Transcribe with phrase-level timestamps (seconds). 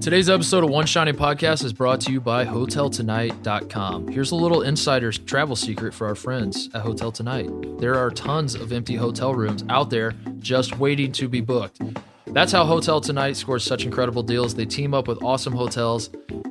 [0.00, 4.08] Today's episode of One Shining Podcast is brought to you by HotelTonight.com.
[4.08, 7.50] Here's a little insider's travel secret for our friends at Hotel Tonight.
[7.78, 11.82] There are tons of empty hotel rooms out there just waiting to be booked.
[12.28, 14.54] That's how Hotel Tonight scores such incredible deals.
[14.54, 16.08] They team up with awesome hotels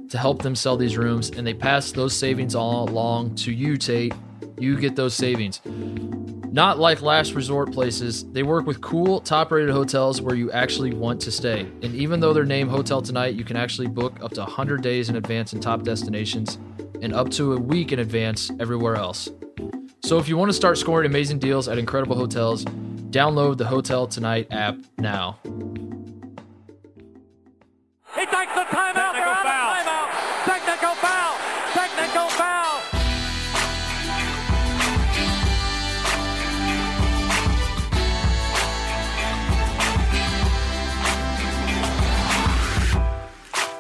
[0.09, 3.77] to help them sell these rooms, and they pass those savings all along to you,
[3.77, 4.13] Tate.
[4.59, 5.59] You get those savings.
[6.51, 10.91] Not like last resort places, they work with cool, top rated hotels where you actually
[10.93, 11.61] want to stay.
[11.83, 15.09] And even though they're named Hotel Tonight, you can actually book up to 100 days
[15.09, 16.57] in advance in top destinations
[17.03, 19.29] and up to a week in advance everywhere else.
[20.01, 24.07] So if you want to start scoring amazing deals at incredible hotels, download the Hotel
[24.07, 25.37] Tonight app now.
[28.15, 29.18] He takes the timeout.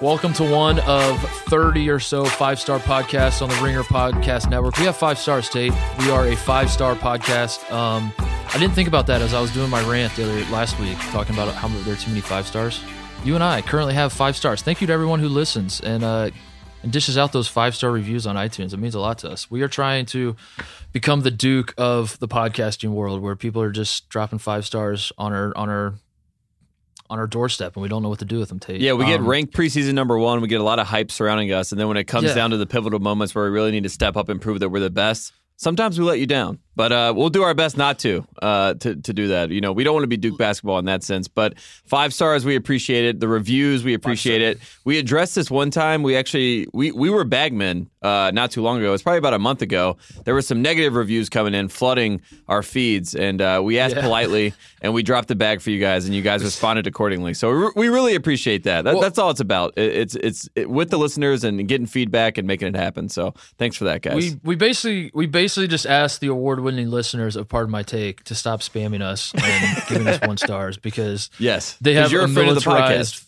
[0.01, 4.77] Welcome to one of 30 or so five star podcasts on the Ringer Podcast Network.
[4.77, 5.73] We have five stars, Tate.
[5.99, 7.69] We are a five star podcast.
[7.69, 10.79] Um, I didn't think about that as I was doing my rant the other last
[10.79, 12.81] week, talking about how there are too many five stars.
[13.25, 14.61] You and I currently have five stars.
[14.61, 16.29] Thank you to everyone who listens and uh,
[16.81, 18.73] and dishes out those five star reviews on iTunes.
[18.73, 19.51] It means a lot to us.
[19.51, 20.37] We are trying to
[20.93, 25.33] become the Duke of the podcasting world, where people are just dropping five stars on
[25.33, 25.95] our on our
[27.09, 28.59] on our doorstep, and we don't know what to do with them.
[28.59, 28.81] Tate.
[28.81, 30.41] Yeah, we get Um, ranked preseason number one.
[30.41, 32.35] We get a lot of hype surrounding us, and then when it comes Yeah.
[32.35, 34.69] down to the pivotal moments where we really need to step up and prove that
[34.69, 36.59] we're the best, sometimes we let you down.
[36.75, 39.49] But uh, we'll do our best not to, uh, to to do that.
[39.49, 41.27] You know, we don't want to be Duke basketball in that sense.
[41.27, 43.19] But five stars, we appreciate it.
[43.19, 44.59] The reviews, we appreciate it.
[44.85, 46.03] We addressed this one time.
[46.03, 48.93] We actually we we were bagmen uh, not too long ago.
[48.93, 49.97] It's probably about a month ago.
[50.23, 54.01] There were some negative reviews coming in, flooding our feeds, and uh, we asked Yeah.
[54.03, 57.33] politely, and we dropped the bag for you guys, and you guys responded accordingly.
[57.33, 58.85] So we, we really appreciate that.
[58.85, 59.73] that Well- that's all it's about.
[59.75, 63.09] It, it's it's it, with the listeners and getting feedback and making it happen.
[63.09, 64.15] So thanks for that, guys.
[64.15, 68.23] We we basically we basically just asked the award winning listeners of Pardon My Take
[68.25, 72.25] to stop spamming us and giving us one stars because yes, they have you're a
[72.25, 73.15] a friend of the militarized.
[73.15, 73.25] podcast.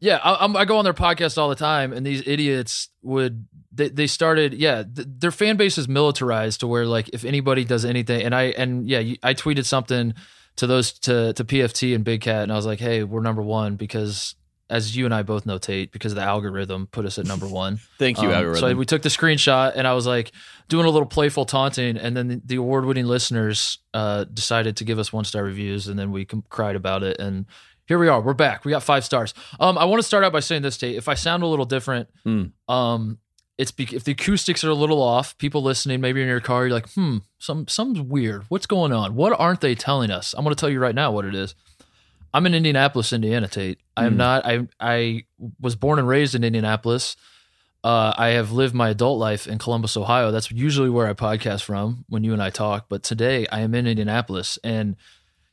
[0.00, 3.46] Yeah, I, I'm, I go on their podcast all the time, and these idiots would
[3.70, 4.54] they, they started.
[4.54, 8.34] Yeah, th- their fan base is militarized to where like if anybody does anything, and
[8.34, 10.14] I and yeah, I tweeted something
[10.56, 13.42] to those to to PFT and Big Cat, and I was like, hey, we're number
[13.42, 14.34] one because
[14.70, 17.78] as you and I both know, Tate, because the algorithm put us at number one.
[17.98, 18.60] Thank you, Um, algorithm.
[18.70, 20.32] So we took the screenshot, and I was like
[20.68, 24.98] doing a little playful taunting, and then the, the award-winning listeners uh, decided to give
[24.98, 27.46] us one-star reviews, and then we com- cried about it, and
[27.86, 28.20] here we are.
[28.20, 28.64] We're back.
[28.64, 29.34] We got five stars.
[29.60, 30.96] Um, I want to start out by saying this, Tate.
[30.96, 32.52] If I sound a little different, Mm.
[32.68, 33.18] um,
[33.58, 35.36] it's be- if the acoustics are a little off.
[35.36, 38.44] People listening, maybe in your car, you're like, hmm, some something's weird.
[38.48, 39.14] What's going on?
[39.14, 40.32] What aren't they telling us?
[40.32, 41.54] I'm going to tell you right now what it is.
[42.34, 43.78] I'm in Indianapolis, Indiana, Tate.
[43.96, 44.18] I am Hmm.
[44.18, 44.46] not.
[44.46, 45.24] I I
[45.60, 47.16] was born and raised in Indianapolis.
[47.84, 50.30] Uh, I have lived my adult life in Columbus, Ohio.
[50.30, 52.86] That's usually where I podcast from when you and I talk.
[52.88, 54.94] But today I am in Indianapolis, and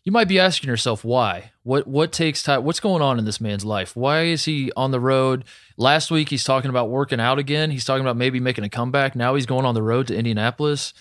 [0.04, 1.52] you might be asking yourself why.
[1.64, 2.64] What what takes time?
[2.64, 3.96] What's going on in this man's life?
[3.96, 5.44] Why is he on the road?
[5.76, 7.72] Last week he's talking about working out again.
[7.72, 9.16] He's talking about maybe making a comeback.
[9.16, 10.94] Now he's going on the road to Indianapolis.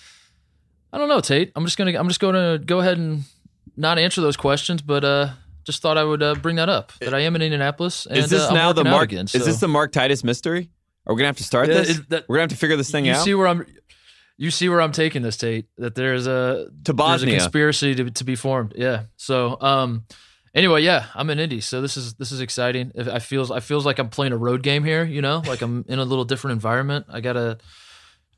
[0.93, 1.53] I don't know, Tate.
[1.55, 3.25] I'm just gonna I'm just gonna go ahead and
[3.77, 5.29] not answer those questions, but uh,
[5.69, 8.07] just thought I would uh, bring that up that I am in Indianapolis.
[8.07, 9.13] And, is this uh, now the Mark?
[9.13, 10.71] Again, Is this the Mark Titus mystery?
[11.07, 11.99] Are we gonna have to start Yeah, this?
[11.99, 13.23] it- that- we're gonna have to figure this thing you out.
[13.25, 13.67] see where I'm
[14.39, 18.11] you see where I'm taking this Tate that there's a To there's a conspiracy to,
[18.11, 20.05] to be formed yeah so um
[20.55, 23.85] anyway yeah I'm in Indy so this is this is exciting I feels I feels
[23.85, 26.53] like I'm playing a road game here you know like I'm in a little different
[26.53, 27.59] environment I gotta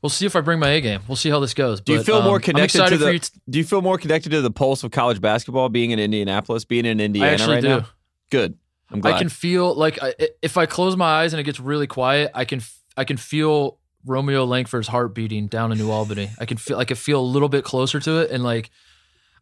[0.01, 1.99] we'll see if I bring my A game we'll see how this goes do you
[1.99, 3.19] But, feel um, more connected to the?
[3.19, 6.65] t- do you feel more connected to the pulse of college basketball being in Indianapolis,
[6.65, 7.87] being in Indiana I actually right do now?
[8.29, 8.57] Good.
[8.89, 9.15] I'm glad.
[9.15, 12.31] I can feel like I, if I close my eyes and it gets really quiet,
[12.33, 12.61] I can
[12.97, 16.29] I can feel Romeo Langford's heart beating down in New Albany.
[16.39, 18.69] I can feel I can feel a little bit closer to it, and like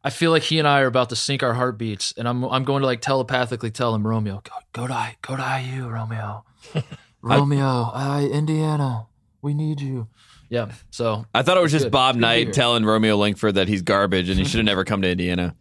[0.04, 2.64] I feel like he and I are about to sync our heartbeats, and I'm I'm
[2.64, 6.46] going to like telepathically tell him Romeo, go go to I, go to IU, Romeo,
[7.22, 9.08] Romeo, I Indiana,
[9.42, 10.08] we need you.
[10.50, 11.92] Yeah, so I thought it was just Good.
[11.92, 14.66] Bob Good to be Knight telling Romeo Langford that he's garbage and he should have
[14.66, 15.56] never come to Indiana.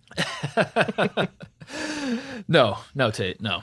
[2.49, 3.63] no, no Tate, no.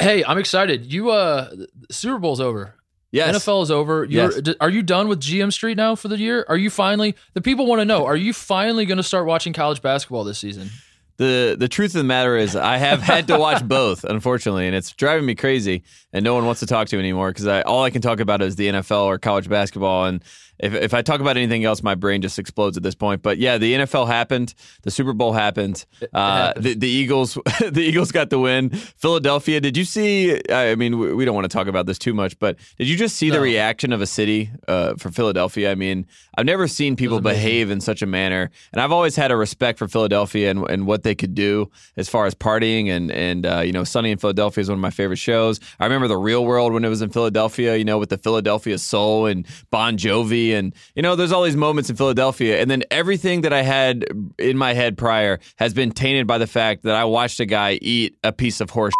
[0.00, 0.90] Hey, I'm excited.
[0.90, 1.50] You uh,
[1.90, 2.74] Super Bowl's over.
[3.12, 3.44] Yes.
[3.46, 4.04] NFL is over.
[4.04, 4.54] You're, Yes.
[4.60, 6.44] Are you done with GM Street now for the year?
[6.48, 7.14] Are you finally?
[7.34, 8.04] The people want to know.
[8.04, 10.70] Are you finally going to start watching college basketball this season?
[11.18, 14.76] the the truth of the matter is I have had to watch both, unfortunately, and
[14.76, 15.82] it's driving me crazy.
[16.12, 18.20] And no one wants to talk to me anymore because I, all I can talk
[18.20, 20.06] about is the NFL or college basketball.
[20.06, 20.22] And
[20.58, 23.22] if if I talk about anything else, my brain just explodes at this point.
[23.22, 28.12] But yeah, the NFL happened, the Super Bowl happened, uh, the the Eagles the Eagles
[28.12, 28.70] got the win.
[28.70, 30.40] Philadelphia, did you see?
[30.50, 32.96] I mean, we, we don't want to talk about this too much, but did you
[32.96, 35.70] just see the reaction of a city uh, for Philadelphia?
[35.70, 36.06] I mean,
[36.36, 39.78] I've never seen people behave in such a manner, and I've always had a respect
[39.78, 43.60] for Philadelphia and, and what they could do as far as partying and and uh,
[43.60, 45.60] you know, Sunny in Philadelphia is one of my favorite shows.
[45.80, 48.78] I remember the Real World when it was in Philadelphia, you know, with the Philadelphia
[48.78, 52.82] Soul and Bon Jovi, and you know, there's all these moments in Philadelphia, and then
[52.90, 54.04] everything that I had
[54.38, 57.78] in my head prior has been tainted by the fact that I watched a guy
[57.82, 58.94] eat a piece of horse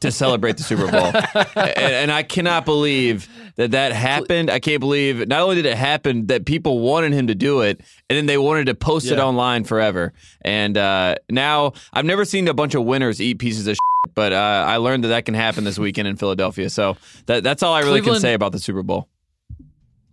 [0.00, 1.12] to celebrate the Super Bowl.
[1.54, 4.50] and, and I cannot believe that that happened.
[4.50, 7.80] I can't believe not only did it happen that people wanted him to do it,
[8.10, 10.12] and then they wanted to post it online forever.
[10.42, 14.32] And uh, now I've never seen a bunch of winners eat pieces of shit, but
[14.32, 16.68] uh, I learned that that can happen this weekend in Philadelphia.
[16.68, 16.96] So
[17.26, 19.08] that, that's all I really can say about the Super Bowl.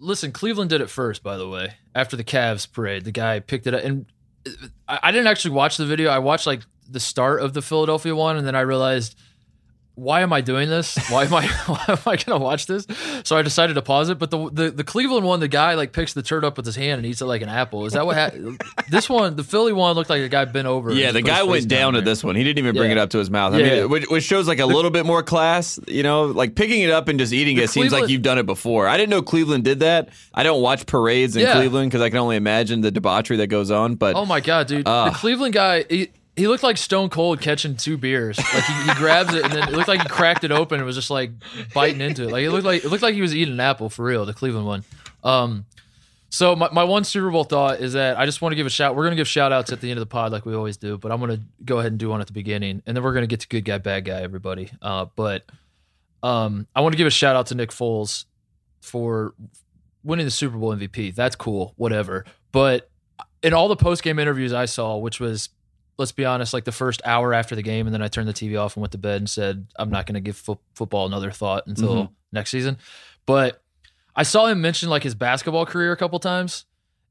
[0.03, 1.75] Listen, Cleveland did it first, by the way.
[1.95, 4.05] After the Cavs parade, the guy picked it up, and
[4.87, 6.09] I, I didn't actually watch the video.
[6.09, 9.17] I watched like the start of the Philadelphia one, and then I realized,
[9.95, 10.97] why am I doing this?
[11.09, 11.45] Why am I?
[11.67, 12.87] Why am I to watch this?
[13.23, 14.17] So I decided to pause it.
[14.17, 16.75] But the, the the Cleveland one, the guy like picks the turd up with his
[16.75, 17.85] hand and eats it like an apple.
[17.85, 18.59] Is that what happened?
[18.89, 20.91] this one, the Philly one, looked like a guy bent over.
[20.91, 22.01] Yeah, the guy went down there.
[22.01, 22.35] to this one.
[22.35, 22.97] He didn't even bring Yeah.
[22.97, 23.53] it up to his mouth.
[23.53, 23.81] I Yeah.
[23.81, 25.79] mean, which, which shows like a little bit more class.
[25.87, 28.39] You know, like picking it up and just eating The it seems like you've done
[28.39, 28.87] it before.
[28.87, 30.09] I didn't know Cleveland did that.
[30.33, 31.49] I don't watch parades in.
[31.51, 33.95] Cleveland because I can only imagine the debauchery that goes on.
[33.95, 34.87] But Oh my god, dude!
[34.87, 35.11] Ugh.
[35.11, 38.37] the uh, Cleveland guy, he, he looked like Stone Cold catching two beers.
[38.37, 40.85] Like he, he grabs it and then it looked like he cracked it open and
[40.85, 41.31] was just like
[41.73, 42.31] biting into it.
[42.31, 44.25] Like it looked like it looked like he was eating an apple for real.
[44.25, 44.83] The Cleveland one.
[45.23, 45.65] Um,
[46.29, 48.71] so my, my one Super Bowl thought is that I just want to give a
[48.71, 48.95] shout.
[48.95, 50.97] We're gonna give shout outs at the end of the pod like we always do,
[50.97, 53.27] but I'm gonna go ahead and do one at the beginning, and then we're gonna
[53.27, 54.71] get to good guy, bad guy, everybody.
[54.81, 55.45] Uh, but
[56.23, 58.25] um, I want to give a shout out to Nick Foles
[58.81, 59.35] for
[60.03, 61.13] winning the Super Bowl MVP.
[61.13, 62.25] That's cool, whatever.
[62.51, 62.89] But
[63.43, 65.49] in all the post game interviews I saw, which was
[65.97, 68.33] let's be honest, like the first hour after the game, and then I turned the
[68.33, 71.05] TV off and went to bed and said I'm not going to give fo- football
[71.05, 72.09] another thought until Mhm.
[72.31, 72.77] next season.
[73.25, 73.61] But
[74.15, 76.65] I saw him mention like his basketball career a couple times,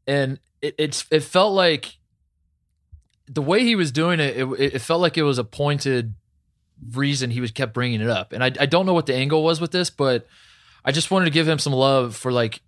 [0.07, 1.97] and it, it's it felt like
[3.29, 6.15] the way he was doing it, it, it felt like it was a pointed
[6.95, 8.33] reason he was kept bringing it up.
[8.33, 10.27] And I, I don't know what the angle was with this, but
[10.85, 12.61] I just wanted to give him some love for like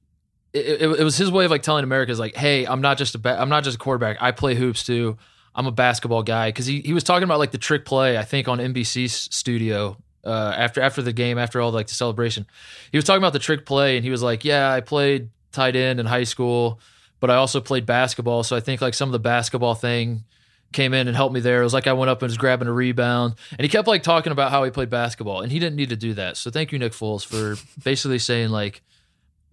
[0.52, 2.96] it, it, it was his way of like telling America is like, hey, I'm not
[2.99, 4.19] just a ba- I'm not just a quarterback.
[4.20, 5.19] I play hoops too.
[5.55, 8.19] I'm a basketball guy because he, he was talking about like the trick play.
[8.19, 12.47] I think on NBC's studio uh, after after the game after all like the celebration,
[12.91, 15.77] he was talking about the trick play and he was like, yeah, I played tight
[15.77, 16.81] end in high school,
[17.21, 18.43] but I also played basketball.
[18.43, 20.25] So I think like some of the basketball thing
[20.73, 21.61] came in and helped me there.
[21.61, 24.03] It was like I went up and was grabbing a rebound, and he kept like
[24.03, 26.37] talking about how he played basketball, and he didn't need to do that.
[26.37, 28.83] So thank you, Nick Foles, for basically saying like,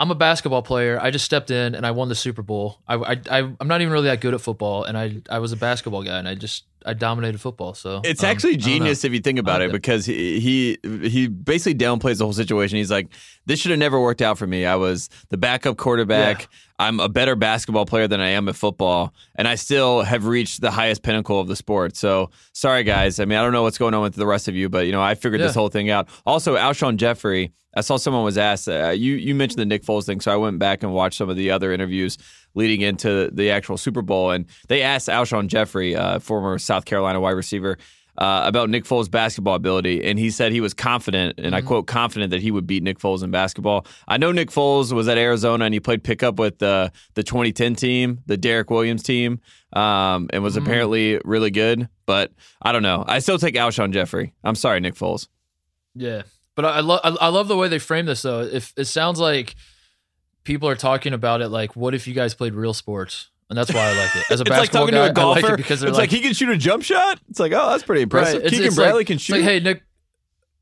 [0.01, 0.99] I'm a basketball player.
[0.99, 2.79] I just stepped in and I won the Super Bowl.
[2.87, 5.51] I, I, I am not even really that good at football, and I I was
[5.51, 7.75] a basketball guy, and I just I dominated football.
[7.75, 8.77] So It's um, actually I don't know.
[8.79, 12.33] genius if you think about I it because he, he he basically downplays the whole
[12.33, 12.79] situation.
[12.79, 13.09] He's like,
[13.45, 14.65] "This should have never worked out for me.
[14.65, 16.41] I was the backup quarterback.
[16.41, 16.47] Yeah.
[16.79, 20.61] I'm a better basketball player than I am at football, and I still have reached
[20.61, 23.19] the highest pinnacle of the sport." So sorry, guys.
[23.19, 24.93] I mean, I don't know what's going on with the rest of you, but you
[24.93, 26.09] know, I figured this whole thing out.
[26.25, 27.53] Also, Alshon Jeffery.
[27.75, 28.67] I saw someone was asked.
[28.67, 31.29] Uh, you you mentioned the Nick Foles thing, so I went back and watched some
[31.29, 32.17] of the other interviews
[32.53, 37.21] leading into the actual Super Bowl, and they asked Alshon Jeffery, uh, former South Carolina
[37.21, 37.77] wide receiver,
[38.17, 41.87] uh, about Nick Foles' basketball ability, and he said he was confident, and I quote,
[41.87, 43.85] confident that he would beat Nick Foles in basketball.
[44.07, 47.75] I know Nick Foles was at Arizona and he played pickup with uh, the 2010
[47.75, 49.39] team, the Derrick Williams team,
[49.73, 51.87] um, and was apparently really good.
[52.05, 52.31] But
[52.61, 53.05] I don't know.
[53.07, 54.33] I still take Alshon Jeffery.
[54.43, 55.27] I'm sorry, Nick Foles.
[55.95, 56.23] Yeah,
[56.55, 58.41] but I, I love I, I love the way they frame this though.
[58.41, 59.55] If it sounds like
[60.43, 63.29] people are talking about it, like, what if you guys played real sports?
[63.49, 64.31] And that's why I like it.
[64.31, 65.39] As a It's like talking guy, to a golfer.
[65.39, 67.19] I like it because they're it's like, like, he can shoot a jump shot.
[67.29, 68.43] It's like, oh, that's pretty impressive.
[68.43, 68.49] Right.
[68.49, 69.33] Keegan it's Bradley like- can shoot.
[69.35, 69.83] like, hey, Nick,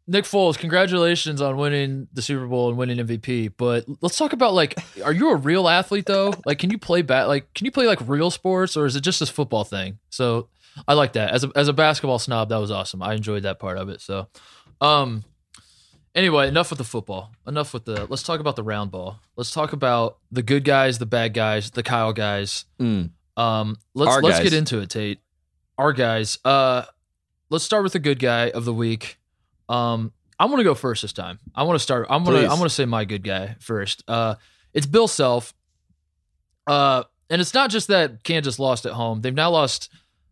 [0.07, 3.53] Nick Foles, congratulations on winning the Super Bowl and winning MVP.
[3.57, 6.33] But let's talk about like, are you a real athlete though?
[6.47, 7.27] Like, can you play bat?
[7.27, 9.99] Like, can you play like real sports, or is it just this football thing?
[10.09, 10.49] So
[10.87, 11.29] I like that.
[11.29, 13.03] As a as a basketball snob, that was awesome.
[13.03, 14.01] I enjoyed that part of it.
[14.01, 14.29] So,
[14.81, 15.23] um,
[16.15, 17.31] anyway, enough with the football.
[17.47, 18.05] Enough with the.
[18.09, 19.19] Let's talk about the round ball.
[19.35, 22.65] Let's talk about the good guys, the bad guys, the Kyle guys.
[22.79, 23.11] Mm.
[23.37, 24.49] Um, let's Our let's guys.
[24.49, 25.19] get into it, Tate.
[25.77, 26.39] Our guys.
[26.43, 26.83] Uh,
[27.49, 29.17] let's start with the good guy of the week.
[29.69, 31.39] Um, I'm gonna go first this time.
[31.55, 32.07] I want to start.
[32.09, 32.51] I'm gonna Please.
[32.51, 34.03] I'm gonna say my good guy first.
[34.07, 34.35] Uh,
[34.73, 35.53] it's Bill Self.
[36.67, 39.21] Uh, and it's not just that Kansas lost at home.
[39.21, 39.89] They've now lost.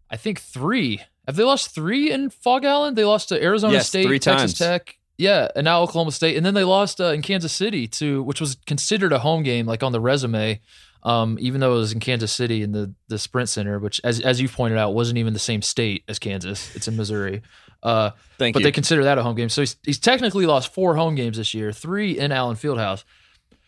[0.10, 1.02] I think three.
[1.26, 2.96] Have they lost three in Phog Allen?
[2.96, 4.58] They lost to Arizona Yes, State, Texas times.
[4.58, 8.22] Tech, yeah, and now Oklahoma State, and then they lost uh, in Kansas City to,
[8.24, 10.62] which was considered a home game, like on the resume,
[11.04, 14.20] um, even though it was in Kansas City in the the Sprint Center, which, as
[14.20, 16.76] as you pointed out, wasn't even the same state as Kansas.
[16.76, 17.42] It's in Missouri.
[17.82, 18.66] Uh, Thank but you.
[18.66, 19.50] they consider that a home game.
[19.50, 23.04] So he's he's technically lost four home games this year, three in Allen Fieldhouse.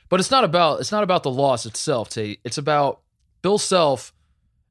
[0.10, 2.40] But it's not about it's not about the loss itself, Tate.
[2.44, 3.02] It's about
[3.42, 4.14] Bill Self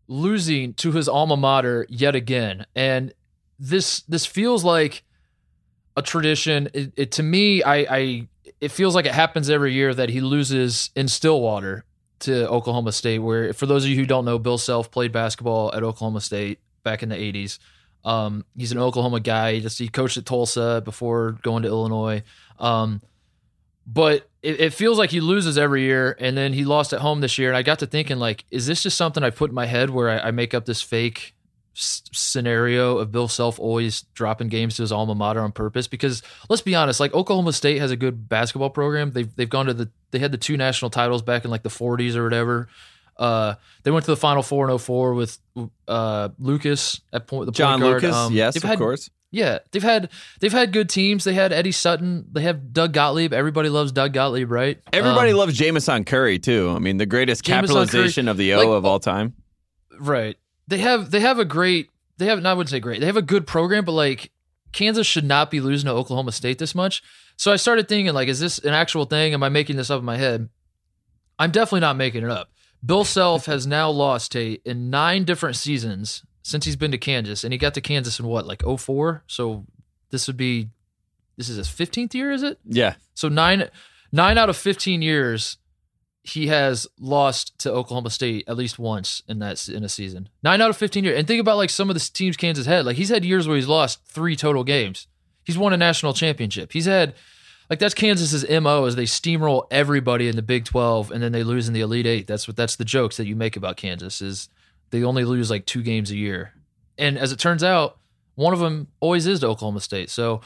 [0.06, 2.66] losing to his alma mater yet again.
[2.74, 3.12] And
[3.58, 5.02] this this feels like
[5.98, 6.68] a tradition.
[6.72, 8.28] It, it to me, I, I
[8.60, 11.84] it feels like it happens every year that he loses in Stillwater
[12.20, 13.18] to Oklahoma State.
[13.18, 16.60] Where for those of you who don't know, Bill Self played basketball at Oklahoma State
[16.82, 17.58] back in the '80s.
[18.04, 19.54] Um, he's an Oklahoma guy.
[19.54, 22.22] He just he coached at Tulsa before going to Illinois.
[22.58, 23.02] Um,
[23.86, 27.20] but it, it feels like he loses every year, and then he lost at home
[27.20, 27.48] this year.
[27.48, 29.90] And I got to thinking, like, is this just something I put in my head
[29.90, 31.34] where I, I make up this fake
[31.78, 35.86] s- scenario of Bill Self always dropping games to his alma mater on purpose?
[35.86, 39.12] Because let's be honest, like Oklahoma State has a good basketball program.
[39.12, 41.68] They've they've gone to the they had the two national titles back in like the
[41.70, 42.68] 40s or whatever.
[43.16, 45.38] Uh, they went to the Final Four in 04 with
[45.88, 48.02] uh, Lucas at point the John point guard.
[48.02, 49.10] Lucas, Um, yes, of had- course.
[49.32, 51.24] yeah, they've had they've had good teams.
[51.24, 52.26] They had Eddie Sutton.
[52.30, 53.32] They have Doug Gottlieb.
[53.32, 54.80] Everybody loves Doug Gottlieb, right?
[54.92, 56.72] Everybody Um, loves JamesOn Curry too.
[56.74, 59.34] I mean, the greatest JamesOn capitalization of the O Like- of all time.
[59.98, 60.36] right.
[60.68, 63.00] They have they have a great they have not I wouldn't say great.
[63.00, 64.30] They have a good program, but like
[64.72, 67.02] Kansas should not be losing to Oklahoma State this much.
[67.36, 69.32] So I started thinking like, is this an actual thing?
[69.34, 70.48] Am I making this up in my head?
[71.38, 72.50] I'm definitely not making it up.
[72.84, 77.44] Bill Self has now lost Tate in nine different seasons since he's been to Kansas,
[77.44, 79.24] and he got to Kansas in what like 04?
[79.26, 79.66] So
[80.10, 80.68] this would be
[81.36, 82.58] this is his 15th year, is it?
[82.64, 83.68] Yeah, So nine
[84.12, 85.58] nine out of fifteen years,
[86.28, 90.28] he has lost to Oklahoma State at least once in that in a season.
[90.42, 92.86] Nine out of fifteen years, and think about like some of the teams Kansas had.
[92.86, 95.06] Like he's had years where he's lost three total games.
[95.44, 96.72] He's won a national championship.
[96.72, 97.14] He's had
[97.70, 101.42] like that's Kansas's mo is they steamroll everybody in the Big Twelve and then they
[101.42, 102.26] lose in the Elite Eight.
[102.26, 104.48] That's what that's the jokes that you make about Kansas is
[104.90, 106.54] they only lose like two games a year.
[106.96, 107.98] And as it turns out,
[108.34, 110.10] one of them always is to Oklahoma State.
[110.10, 110.40] So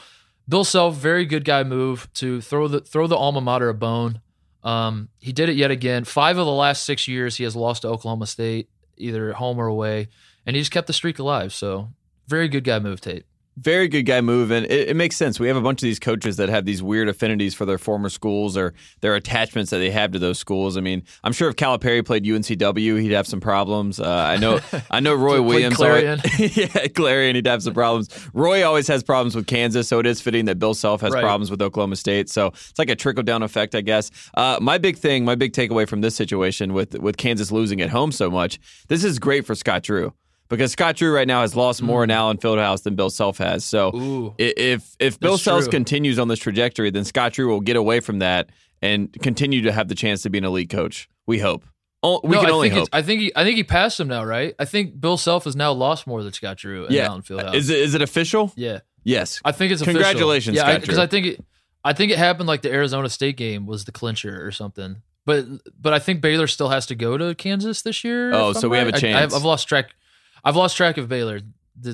[0.47, 4.19] Bill Self, very good guy move to throw the throw the alma mater a bone.
[4.63, 6.03] Um, he did it yet again.
[6.05, 9.59] Five of the last six years, he has lost to Oklahoma State, either at home
[9.59, 10.07] or away,
[10.45, 11.53] and he just kept the streak alive.
[11.53, 11.89] So,
[12.27, 13.25] very good guy move, Tate.
[13.57, 15.39] Very good guy move, and it, it makes sense.
[15.39, 18.09] We have a bunch of these coaches that have these weird affinities for their former
[18.09, 20.75] schools or their attachments that they have to those schools.
[20.77, 23.99] I mean, I'm sure if Calipari played UNCW, he'd have some problems.
[23.99, 25.75] Uh, I know, I know Roy Williams.
[25.75, 26.19] Clarion.
[26.19, 28.09] always- yeah, Clarion, he'd have some problems.
[28.33, 31.21] Roy always has problems with Kansas, so it is fitting that Bill Self has Right.
[31.21, 32.29] problems with Oklahoma State.
[32.29, 34.09] So it's like a trickle down effect, I guess.
[34.33, 37.89] Uh, my big thing, my big takeaway from this situation with with Kansas losing at
[37.89, 40.13] home so much, this is great for Scott Drew.
[40.57, 43.65] Because Scott Drew right now has lost more in Allen Fieldhouse than Bill Self has.
[43.65, 44.01] So Mm.
[44.01, 44.35] Ooh.
[44.37, 48.19] If if Bill Self continues on this trajectory, then Scott Drew will get away from
[48.19, 48.49] that
[48.81, 51.09] and continue to have the chance to be an elite coach.
[51.25, 51.65] We hope.
[52.05, 52.89] Oh, we no, can I only think hope.
[52.91, 54.53] I think he, I think he passed him now, right?
[54.59, 57.05] I think Bill Self has now lost more than Scott Drew in yeah.
[57.07, 57.55] Allen Fieldhouse.
[57.55, 58.51] Is it is it official?
[58.55, 59.41] yeah, Yes.
[59.45, 60.01] I think it's official.
[60.01, 61.03] Congratulations, yeah, because Drew.
[61.03, 61.45] I think it,
[61.85, 64.97] I think it happened like the Arizona State game was the clincher or something.
[65.25, 65.45] But
[65.81, 68.33] but I think Baylor still has to go to Kansas this year.
[68.33, 68.95] Oh, so I'm we have a.
[68.95, 69.33] I- chance.
[69.33, 69.95] I, have lost track.
[70.43, 71.39] I've lost track of Baylor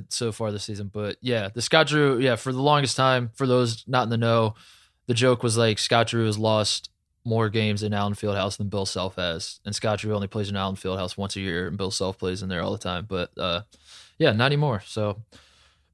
[0.09, 0.89] so far this season.
[0.91, 2.19] But yeah, the Scott Drew.
[2.19, 4.55] Yeah, for the longest time, for those not in the know,
[5.07, 6.89] the joke was like Scott Drew has lost
[7.25, 10.55] more games in Allen Fieldhouse than Bill Self has, and Scott Drew only plays in
[10.55, 13.05] Allen Fieldhouse once a year, and Bill Self plays in there all the time.
[13.07, 13.61] But uh,
[14.17, 14.81] yeah, not anymore.
[14.85, 15.21] So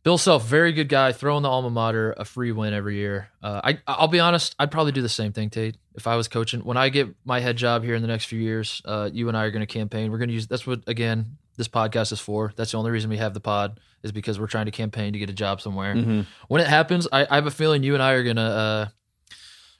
[0.03, 3.29] Bill Self, very good guy, throwing the alma mater a free win every year.
[3.41, 5.77] Uh, I I'll be honest, I'd probably do the same thing, Tate.
[5.95, 8.39] If I was coaching, when I get my head job here in the next few
[8.39, 10.11] years, uh, you and I are going to campaign.
[10.11, 12.51] We're going to use that's what again this podcast is for.
[12.55, 15.19] That's the only reason we have the pod is because we're trying to campaign to
[15.19, 15.95] get a job somewhere.
[15.95, 16.25] Mhm.
[16.47, 18.87] When it happens, I, I have a feeling you and I are gonna uh,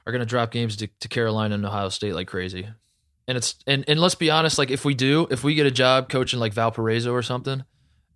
[0.06, 2.68] are gonna drop games to, to Carolina and Ohio State like crazy.
[3.28, 5.72] And it's and and let's be honest, like if we do, if we get a
[5.72, 7.64] job coaching like Valparaiso or something,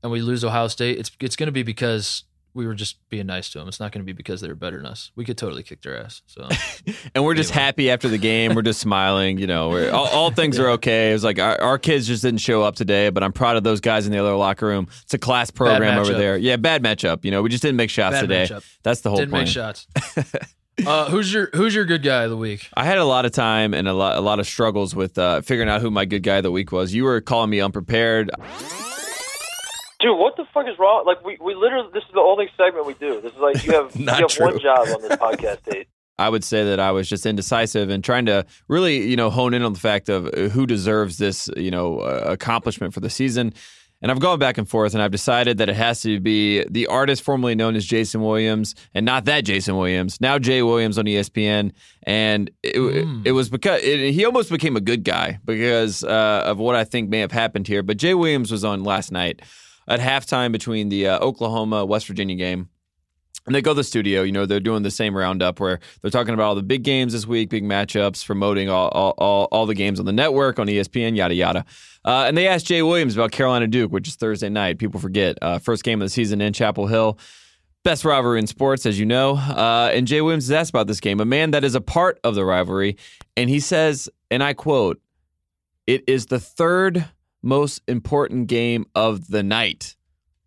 [0.03, 2.23] and we lose Ohio State, it's it's gonna be because
[2.53, 3.67] we were just being nice to them.
[3.67, 5.11] It's not gonna be because they were better than us.
[5.15, 6.21] We could totally kick their ass.
[6.25, 6.47] So
[7.15, 7.63] And we're just Anyway.
[7.65, 8.55] happy after the game.
[8.55, 9.37] We're just smiling.
[9.37, 11.11] You know, we're, all, all things are okay.
[11.11, 13.63] It was like our, our kids just didn't show up today, but I'm proud of
[13.63, 14.87] those guys in the other locker room.
[15.03, 16.37] It's a class program over there.
[16.37, 17.23] Yeah, bad matchup.
[17.23, 18.43] You know, we just didn't make shots Bad today.
[18.45, 18.65] matchup.
[18.83, 19.45] That's the whole didn't point.
[19.45, 19.87] make shots.
[20.85, 22.69] uh, who's your who's your good guy of the week?
[22.73, 25.41] I had a lot of time and a lot, a lot of struggles with uh,
[25.41, 26.93] figuring out who my good guy of the week was.
[26.93, 28.31] You were calling me unprepared.
[29.99, 31.03] Dude, what the fuck is wrong?
[31.05, 33.19] Like we, we literally this is the only segment we do.
[33.21, 34.45] This is like you have you have true.
[34.47, 35.87] one job on this podcast Tate.
[36.19, 39.53] I would say that I was just indecisive and trying to really, you know, hone
[39.53, 43.09] in on the fact of uh, who deserves this, you know, uh, accomplishment for the
[43.09, 43.53] season.
[44.01, 46.87] And I've gone back and forth, and I've decided that it has to be the
[46.87, 50.21] artist formerly known as Jason Williams, and not that Jason Williams.
[50.21, 51.71] Now Jay Williams on ESPN,
[52.03, 53.25] and it, Mm.
[53.25, 56.85] it, was because it, he almost became a good guy because uh, of what I
[56.85, 57.83] think may have happened here.
[57.83, 59.41] But Jay Williams was on last night
[59.89, 62.69] at halftime between the uh, Oklahoma West Virginia game.
[63.45, 66.11] And they go to the studio, you know, they're doing the same roundup where they're
[66.11, 69.65] talking about all the big games this week, big matchups, promoting all, all, all, all
[69.65, 71.65] the games on the network, on ESPN, yada, yada.
[72.05, 74.77] Uh, and they asked Jay Williams about Carolina Duke, which is Thursday night.
[74.77, 75.37] People forget.
[75.41, 77.17] Uh, first game of the season in Chapel Hill.
[77.83, 79.35] Best rivalry in sports, as you know.
[79.35, 82.19] Uh, and Jay Williams is asked about this game, a man that is a part
[82.23, 82.97] of the rivalry.
[83.35, 85.01] And he says, and I quote,
[85.87, 87.07] it is the third
[87.41, 89.95] most important game of the night.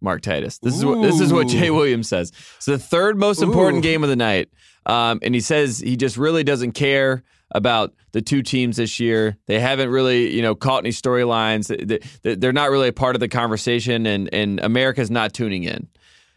[0.01, 0.59] Mark Titus.
[0.59, 2.33] This is what this is what Jay Williams says.
[2.57, 3.89] It's the third most important Ooh.
[3.89, 4.49] game of the night,
[4.85, 7.23] um, and he says he just really doesn't care
[7.55, 9.37] about the two teams this year.
[9.47, 11.69] They haven't really, you know, caught any storylines.
[11.69, 15.63] They- they- They're not really a part of the conversation, and and America's not tuning
[15.65, 15.87] in.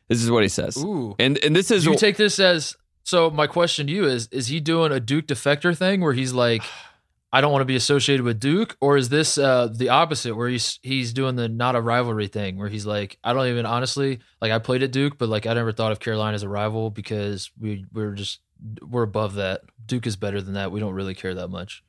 [0.09, 0.77] This is what he says.
[0.77, 1.15] Ooh.
[1.17, 3.31] And and this is Do you take this as so?
[3.31, 6.61] My question to you is: Is he doing a Duke defector thing where he's like,
[7.35, 10.47] I don't want to be associated with Duke, or is this uh, the opposite where
[10.47, 14.19] he's he's doing the not a rivalry thing where he's like, I don't even honestly
[14.41, 16.91] like I played at Duke, but like I never thought of Carolina as a rival
[16.91, 18.39] because we we're just
[18.81, 19.63] we're above that.
[19.85, 20.71] Duke is better than that.
[20.71, 21.83] We don't really care that much.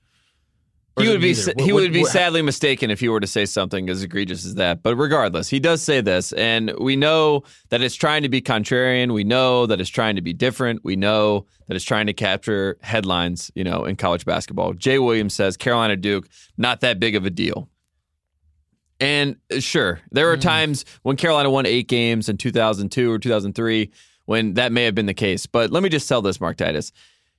[0.98, 3.26] He would be What- he what- would be what- sadly mistaken if he were to
[3.26, 4.82] say something as egregious as that.
[4.82, 9.12] But regardless, he does say this, and we know that it's trying to be contrarian.
[9.12, 10.80] We know that it's trying to be different.
[10.84, 14.72] We know that it's trying to capture headlines, you know, in college basketball.
[14.72, 17.68] Jay Williams says Carolina Duke not that big of a deal.
[18.98, 23.90] And uh, sure, there are times when Carolina won eight games in 2002 or 2003
[24.24, 25.44] when that may have been the case.
[25.44, 26.92] But let me just tell this, Mark Titus.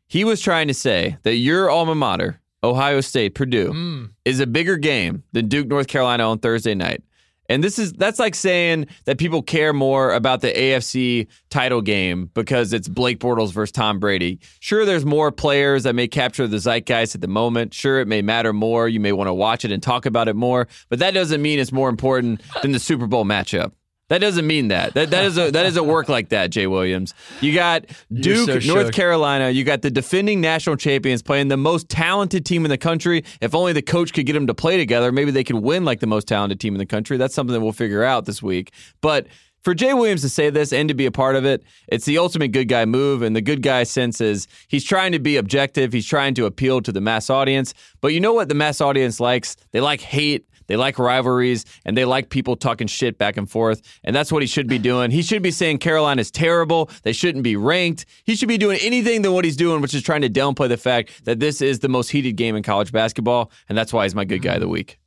[0.06, 4.10] He was trying to say that your alma mater, Ohio State, Purdue, Mm.
[4.26, 7.04] is a bigger game than Duke, North Carolina on Thursday night.
[7.50, 12.30] And this is that's like saying that people care more about the AFC title game
[12.34, 14.40] because it's Blake Bortles versus Tom Brady.
[14.60, 17.74] Sure, there's more players that may capture the zeitgeist at the moment.
[17.74, 18.90] Sure, it may matter more.
[18.90, 21.58] You may want to watch it and talk about it more, but that doesn't mean
[21.58, 23.72] it's more important than the Super Bowl matchup.
[24.10, 24.94] That doesn't mean that.
[24.94, 27.14] That that is a, that doesn't work like that, Jay Williams.
[27.42, 28.94] You got Duke, so North.
[28.94, 29.50] Carolina.
[29.50, 33.26] You got the defending national champions playing the most talented team in the country.
[33.42, 36.00] If only the coach could get them to play together, maybe they could win like
[36.00, 37.18] the most talented team in the country.
[37.18, 38.72] That's something that we'll figure out this week.
[39.02, 39.28] But
[39.62, 42.18] for Jay Williams to say this and to be a part of it, it's the
[42.18, 43.22] ultimate good guy move.
[43.22, 45.92] And the good guy sense is he's trying to be objective.
[45.92, 47.74] He's trying to appeal to the mass audience.
[48.00, 49.58] But you know what the mass audience likes?
[49.72, 50.48] They like hate.
[50.68, 53.82] They like rivalries and they like people talking shit back and forth.
[54.04, 55.12] And that's what he should be doing.
[55.12, 56.90] He should be saying Carolina's terrible.
[57.04, 58.06] They shouldn't be ranked.
[58.24, 60.78] He should be doing anything than what he's doing, which is trying to downplay the
[60.78, 63.52] fact that this is the most heated game in college basketball.
[63.70, 65.00] And that's why he's my good guy of the week.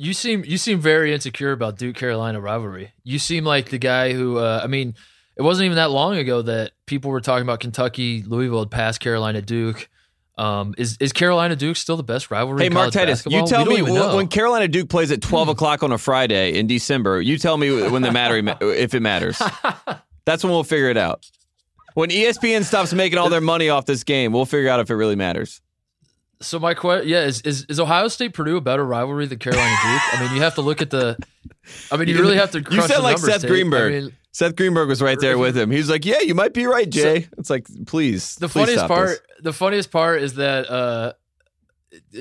[0.00, 2.92] You seem you seem very insecure about Duke Carolina rivalry.
[3.02, 4.94] You seem like the guy who uh, I mean,
[5.34, 9.00] it wasn't even that long ago that people were talking about Kentucky, Louisville had passed
[9.00, 9.88] Carolina Duke.
[10.38, 12.62] Um, is is Carolina Duke still the best rivalry?
[12.62, 15.98] Hey, Mark Titus, you tell me when, Carolina Duke plays at 12 o'clock on a
[15.98, 19.42] Friday in December, you tell me when the matter if it matters.
[20.24, 21.26] That's when we'll figure it out.
[21.94, 24.94] When ESPN stops making all their money off this game, we'll figure out if it
[24.94, 25.60] really matters.
[26.40, 29.76] So my question, yeah, is, is is Ohio State Purdue a better rivalry than Carolina
[29.82, 30.14] Duke?
[30.14, 31.16] I mean, you have to look at the.
[31.90, 32.60] I mean, you really have to.
[32.60, 33.92] You said the like Seth Greenberg.
[33.92, 35.70] I mean, Seth Greenberg was right there with him.
[35.70, 38.36] He's like, "Yeah, you might be right, Jay." it's like, please.
[38.36, 41.12] the please funniest part, the funniest part is that uh,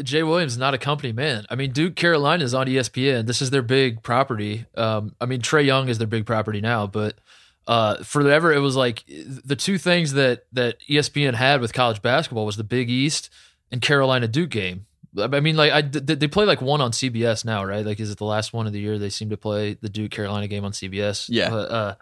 [0.03, 1.45] Jay Williams is not a company man.
[1.49, 3.25] I mean, Duke Carolina is on ESPN.
[3.25, 4.65] This is their big property.
[4.75, 7.19] Um, I mean, Trae Young is their big property now, but
[7.67, 12.45] uh, forever it was like the two things that that ESPN had with college basketball
[12.45, 13.29] was the Big East
[13.71, 14.85] and Carolina Duke game.
[15.17, 17.85] I mean, like I th- they play like one on CBS now, right?
[17.85, 20.11] Like, is it the last one of the year they seem to play the Duke
[20.11, 21.27] Carolina game on CBS?
[21.29, 21.49] Yeah.
[21.49, 21.95] But, uh,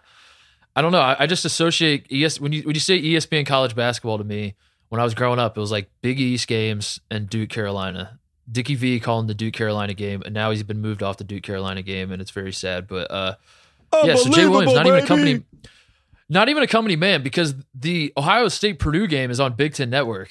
[0.74, 1.00] I don't know.
[1.00, 4.54] I, I just associate ES when you when you say ESPN college basketball to me.
[4.88, 8.20] When I was growing up, it was like Big East games and Duke Carolina.
[8.50, 11.42] Dickie V calling the Duke Carolina game, and now he's been moved off the Duke
[11.42, 12.86] Carolina game, and it's very sad.
[12.86, 13.34] But uh,
[14.04, 15.42] yeah, so Jay Williams, not even a company,
[16.28, 19.90] not even a company man, because the Ohio State Purdue game is on Big Ten
[19.90, 20.28] Network,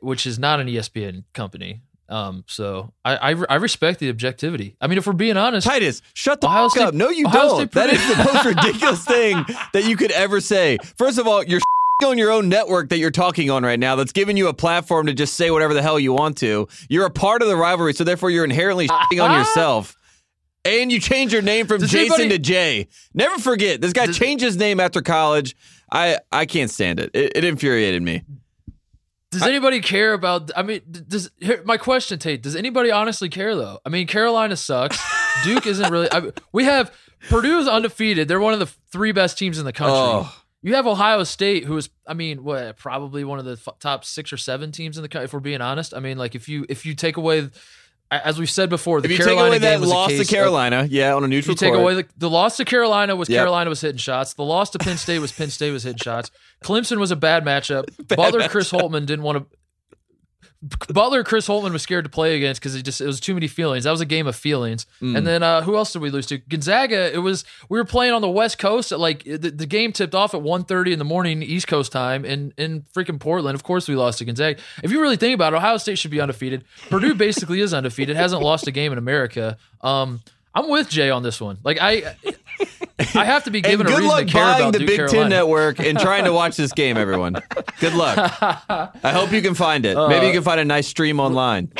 [0.00, 1.80] which is not an ESPN company.
[2.10, 4.74] Um, so I, I I respect the objectivity.
[4.80, 6.94] I mean, if we're being honest, Titus, shut the Ohio fuck State- up.
[6.94, 7.70] No, you Ohio don't.
[7.72, 9.44] That the most ridiculous thing
[9.74, 10.78] that you could ever say.
[10.96, 11.60] First of all, you're
[12.06, 15.06] on your own network that you're talking on right now that's giving you a platform
[15.06, 16.66] to just say whatever the hell you want to.
[16.88, 19.94] You're a part of the rivalry, so therefore you're inherently shitting on yourself.
[20.64, 22.88] And you change your name from Does Jason anybody- to Jay.
[23.14, 25.56] Never forget, this guy Does- changed his name after college.
[25.92, 27.10] I, I can't stand it.
[27.14, 28.22] It, it infuriated me.
[29.30, 30.50] Does anybody care about?
[30.56, 32.42] I mean, does here, my question, Tate?
[32.42, 33.78] Does anybody honestly care though?
[33.84, 34.98] I mean, Carolina sucks.
[35.44, 36.10] Duke isn't really.
[36.10, 36.92] I, we have
[37.28, 38.26] Purdue is undefeated.
[38.28, 39.96] They're one of the three best teams in the country.
[39.96, 40.34] Oh.
[40.62, 44.04] You have Ohio State, who is, I mean, what probably one of the f- top
[44.04, 45.26] six or seven teams in the country.
[45.26, 47.48] If we're being honest, I mean, like if you if you take away,
[48.10, 50.08] as we've said before, the If you Carolina take away game that was a loss
[50.10, 51.80] to case of- Carolina, yeah, on a if neutral you take court.
[51.82, 53.38] away the, the loss to Carolina was Yep.
[53.38, 54.32] Carolina was hitting shots.
[54.34, 56.30] The loss to Penn State was Penn State was hitting shots.
[56.64, 57.84] Clemson was a bad matchup.
[58.16, 59.57] Butler Chris Holtmann didn't want to.
[60.60, 63.46] Butler Chris Holtmann was scared to play against because it just it was too many
[63.46, 63.84] feelings.
[63.84, 64.86] That was a game of feelings.
[65.00, 65.18] Mm.
[65.18, 66.38] And then uh, who else did we lose to?
[66.38, 67.14] Gonzaga.
[67.14, 70.16] It was we were playing on the West Coast at like the, the game tipped
[70.16, 73.54] off at 1.30 in the morning East Coast time in in freaking Portland.
[73.54, 74.60] Of course we lost to Gonzaga.
[74.82, 76.64] If you really think about it, Ohio State should be undefeated.
[76.90, 78.16] Purdue basically is undefeated.
[78.16, 79.58] Hasn't lost a game in America.
[79.80, 80.20] Um,
[80.54, 81.58] I'm with Jay on this one.
[81.62, 82.16] Like I,
[83.14, 84.78] I have to be and given a good reason luck to care buying about the
[84.80, 85.20] Duke Big Carolina.
[85.20, 87.36] Ten Network and trying to watch this game, everyone.
[87.80, 88.16] Good luck.
[88.40, 89.96] I hope you can find it.
[89.96, 91.72] Maybe Uh, you can find a nice stream online.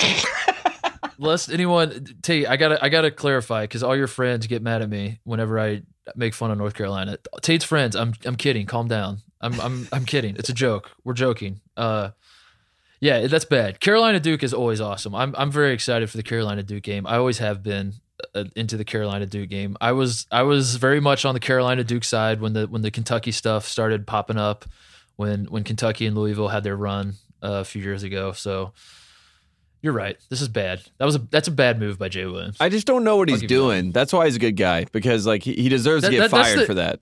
[1.21, 4.88] Lest anyone Tate, I gotta I gotta clarify because all your friends get mad at
[4.88, 5.83] me whenever I
[6.14, 7.19] make fun of North Carolina.
[7.43, 8.67] Tate's friends, I'm I'm kidding.
[8.67, 9.19] Calm down.
[9.41, 10.37] I'm I'm I'm kidding.
[10.37, 10.93] It's a joke.
[11.05, 11.61] We're joking.
[11.77, 12.11] Uh,
[13.01, 13.81] yeah, that's bad.
[13.81, 15.14] Carolina Duke is always awesome.
[15.14, 17.05] I'm I'm very excited for the Carolina Duke game.
[17.07, 17.95] I always have been
[18.35, 19.77] uh, into the Carolina Duke game.
[19.81, 22.91] I was I was very much on the Carolina Duke side when the when the
[22.91, 24.65] Kentucky stuff started popping up,
[25.17, 28.33] when when Kentucky and Louisville had their run uh, a few years ago.
[28.33, 28.73] So
[29.83, 30.17] you're right.
[30.29, 30.83] This is bad.
[30.99, 32.57] That was a that's a bad move by Jay Williams.
[32.61, 33.55] I just don't know what he's you that.
[33.55, 33.93] doing.
[33.93, 36.31] That's why he's a good guy because like he, he deserves That- to get that-
[36.31, 36.99] fired the- for that.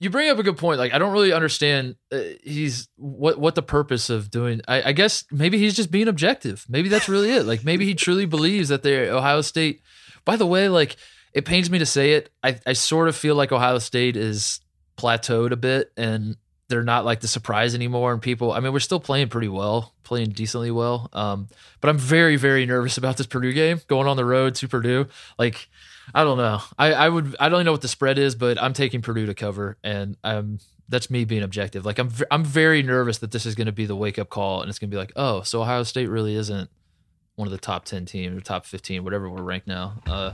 [0.00, 0.78] you bring up a good point.
[0.78, 1.96] Like I don't really understand.
[2.12, 4.60] Uh, he's what what the purpose of doing.
[4.68, 6.64] I, I guess maybe he's just being objective.
[6.68, 7.44] Maybe that's really it.
[7.44, 9.80] Like maybe he truly believes that they're Ohio State.
[10.24, 10.96] By the way, like
[11.32, 12.30] it pains me to say it.
[12.42, 14.60] I I sort of feel like Ohio State is
[14.96, 16.36] plateaued a bit and
[16.68, 18.12] they're not like the surprise anymore.
[18.12, 21.10] And people, I mean, we're still playing pretty well, playing decently well.
[21.12, 21.48] Um,
[21.80, 25.06] but I'm very very nervous about this Purdue game going on the road to Purdue.
[25.38, 25.68] Like.
[26.14, 26.60] I don't know.
[26.78, 27.34] I, I would.
[27.40, 30.18] I don't even know what the spread is, but I'm taking Purdue to cover, and
[30.22, 31.86] um, that's me being objective.
[31.86, 32.10] Like I'm.
[32.30, 34.78] I'm very nervous that this is going to be the wake up call, and it's
[34.78, 36.68] going to be like, oh, so Ohio State really isn't
[37.36, 39.94] one of the top ten teams or top fifteen, whatever we're ranked now.
[40.06, 40.30] Uh,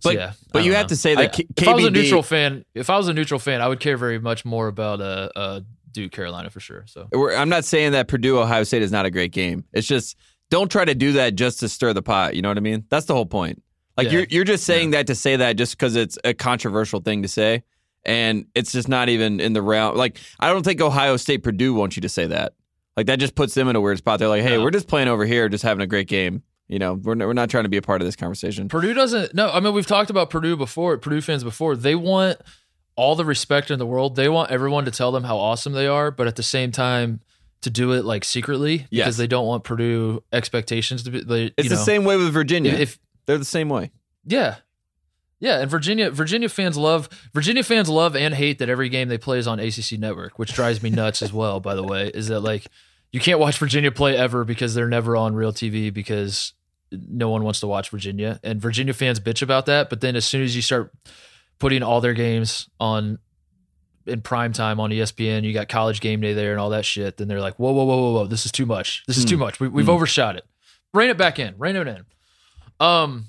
[0.00, 1.84] so But- yeah, but you don't have to say that I- K- if I was
[1.84, 4.66] a neutral fan, if I was a neutral fan, I would care very much more
[4.68, 5.60] about uh, uh
[5.92, 6.84] Duke Carolina for sure.
[6.86, 9.64] So I'm not saying that Purdue Ohio State is not a great game.
[9.72, 10.16] It's just
[10.50, 12.34] don't try to do that just to stir the pot.
[12.34, 12.84] You know what I mean?
[12.88, 13.62] That's the whole point.
[13.96, 14.12] Like Yeah.
[14.14, 17.28] you're you're just saying that to say that just because it's a controversial thing to
[17.28, 17.62] say,
[18.04, 19.96] and it's just not even in the realm.
[19.96, 22.54] Like I don't think Ohio State Purdue wants you to say that.
[22.96, 24.18] Like that just puts them in a weird spot.
[24.18, 24.62] They're like, hey, No.
[24.64, 26.42] we're just playing over here, just having a great game.
[26.68, 28.68] You know, we're not, we're not trying to be a part of this conversation.
[28.68, 29.34] Purdue doesn't.
[29.34, 30.96] No, I mean we've talked about Purdue before.
[30.98, 31.76] Purdue fans before.
[31.76, 32.38] They want
[32.96, 34.16] all the respect in the world.
[34.16, 37.20] They want everyone to tell them how awesome they are, but at the same time
[37.62, 39.04] to do it like secretly Yes.
[39.04, 41.22] because they don't want Purdue expectations to be.
[41.22, 42.72] They, It's the know, same way with Virginia.
[42.72, 43.90] If They're the same way.
[44.26, 44.56] yeah,
[45.42, 49.18] yeah, and Virginia Virginia fans love Virginia fans love and hate that every game they
[49.18, 51.58] play is on ACC Network, which drives me nuts as well.
[51.58, 52.68] By the way, is that like
[53.10, 56.52] you can't watch Virginia play ever because they're never on real TV because
[56.92, 59.90] no one wants to watch Virginia, and Virginia fans bitch about that.
[59.90, 60.92] But then as soon as you start
[61.58, 63.18] putting all their games on
[64.06, 67.16] in prime time on ESPN, you got College Game Day there and all that shit.
[67.16, 69.02] Then they're like, whoa, whoa, whoa, whoa, whoa, this is too much.
[69.08, 69.58] This is too much.
[69.58, 70.44] We, we've overshot it.
[70.94, 71.56] Rein it back in.
[71.58, 72.04] Rein it in.
[72.78, 73.26] Um.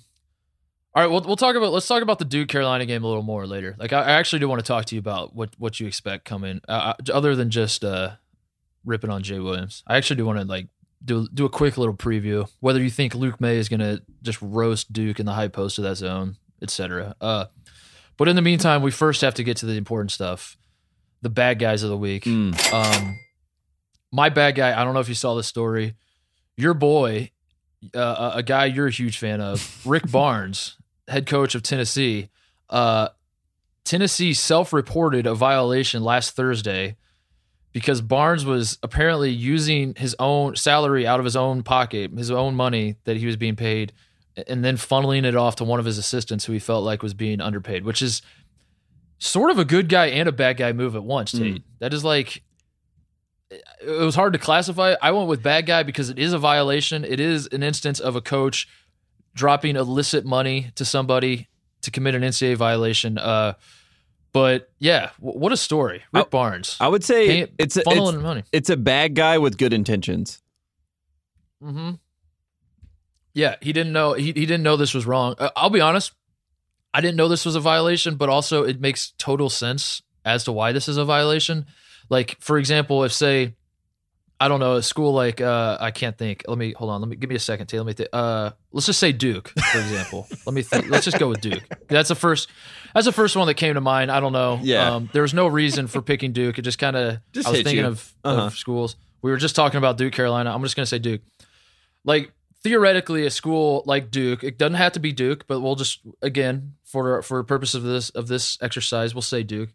[0.96, 3.24] All right, we'll we'll talk about let's talk about the Duke Carolina game a little
[3.24, 3.76] more later.
[3.80, 6.26] Like I, I actually do want to talk to you about what what you expect
[6.26, 8.12] coming, uh, uh, other than just uh,
[8.86, 9.84] ripping on Jay Williams.
[9.88, 10.68] I actually do want to like
[11.04, 14.94] do do a quick little preview whether you think Luke Maye is gonna just roast
[14.94, 17.16] Duke in the high post of that zone, etc.
[17.20, 17.46] Uh,
[18.18, 20.58] but in the meantime, we first have to get to the important stuff,
[21.24, 22.26] the bad guys of the week.
[22.26, 22.72] Mm.
[22.72, 23.20] Um,
[24.12, 24.80] my bad guy.
[24.80, 25.96] I don't know if you saw this story.
[26.56, 27.32] Your boy,
[27.96, 32.30] uh, a guy you're a huge fan of, Rick Barnes, head coach of Tennessee.
[32.70, 33.10] Uh,
[33.84, 36.96] Tennessee self-reported a violation last Thursday
[37.74, 42.56] because Barnes was apparently using his own salary out of his own pocket, his own
[42.56, 43.92] money that he was being paid,
[44.48, 47.14] and then funneling it off to one of his assistants who he felt like was
[47.14, 48.22] being underpaid, which is
[49.18, 51.64] sort of a good guy and a bad guy move at once, Tate.
[51.80, 52.44] That is like
[53.50, 54.96] it was hard to classify.
[55.02, 57.04] I went with bad guy because it is a violation.
[57.04, 58.68] It is an instance of a coach
[59.34, 61.48] dropping illicit money to somebody
[61.82, 63.18] to commit an NCAA violation.
[63.18, 63.54] Uh,
[64.32, 66.78] but yeah, w- what a story, Rick I- Barnes.
[66.80, 68.44] I would say Pay- it's a, funneling it's, money.
[68.52, 70.42] it's a bad guy with good intentions.
[71.64, 71.92] Mm-hmm.
[73.34, 74.14] Yeah, he didn't know.
[74.14, 75.36] He, he didn't know this was wrong.
[75.40, 76.14] Uh, I'll be honest.
[76.94, 80.52] I didn't know this was a violation, but also it makes total sense as to
[80.52, 81.66] why this is a violation.
[82.10, 83.56] Like, for example, if say
[84.44, 86.44] I don't know, a school like uh, I can't think.
[86.48, 87.00] Let me hold on.
[87.00, 87.72] Let me give me a second.
[87.72, 88.10] Let me think.
[88.12, 90.28] Uh, let's just say Duke, for example.
[90.46, 90.90] let me think.
[90.90, 91.64] Let's just go with Duke.
[91.88, 92.50] That's the first.
[92.94, 94.12] That's the first one that came to mind.
[94.12, 94.60] I don't know.
[94.62, 94.96] Yeah.
[94.96, 96.60] Um, there was no reason for picking Duke.
[96.60, 97.20] It just kind of.
[97.46, 98.48] I was thinking of, Uh-huh.
[98.48, 98.98] of schools.
[99.22, 100.54] We were just talking about Duke, Carolina.
[100.54, 101.22] I'm just gonna say Duke.
[102.04, 106.00] Like theoretically, a school like Duke, it doesn't have to be Duke, but we'll just
[106.22, 109.70] again for for purpose of this of this exercise, we'll say Duke.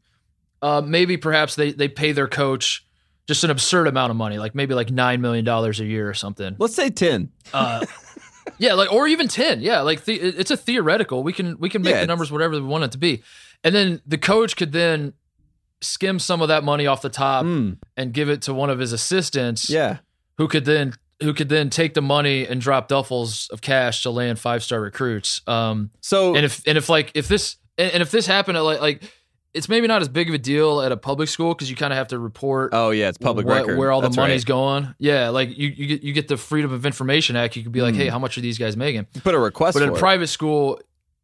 [0.60, 2.84] Uh, maybe perhaps they they pay their coach
[3.28, 6.14] just an absurd amount of money, like maybe like nine million dollars a year or
[6.14, 6.56] something.
[6.58, 7.30] Let's say 10.
[7.52, 7.84] Uh,
[8.58, 9.60] yeah, like or even ten.
[9.60, 11.22] Yeah, like the, it's a theoretical.
[11.22, 13.22] We can we can make Yeah, the numbers whatever we want it to be,
[13.62, 15.12] and then the coach could then
[15.80, 18.80] skim some of that money off the top Mm, and give it to one of
[18.80, 19.98] his assistants yeah.
[20.38, 24.10] who could then who could then take the money and drop duffels of cash to
[24.10, 25.40] land five star recruits.
[25.46, 28.62] Um, So and if and if like if this and, and if this happened at
[28.62, 29.02] like like
[29.54, 31.92] it's maybe not as big of a deal at a public school because you kind
[31.92, 33.78] of have to report oh yeah, it's public what- record.
[33.78, 34.46] where all the That's money's right.
[34.48, 34.94] going.
[34.98, 37.56] Yeah, like you you get you get the Freedom of Information Act.
[37.56, 38.00] You could be like, Hmm.
[38.00, 39.06] hey, how much are these guys making?
[39.24, 39.98] Put a request But in a it.
[39.98, 40.80] private school,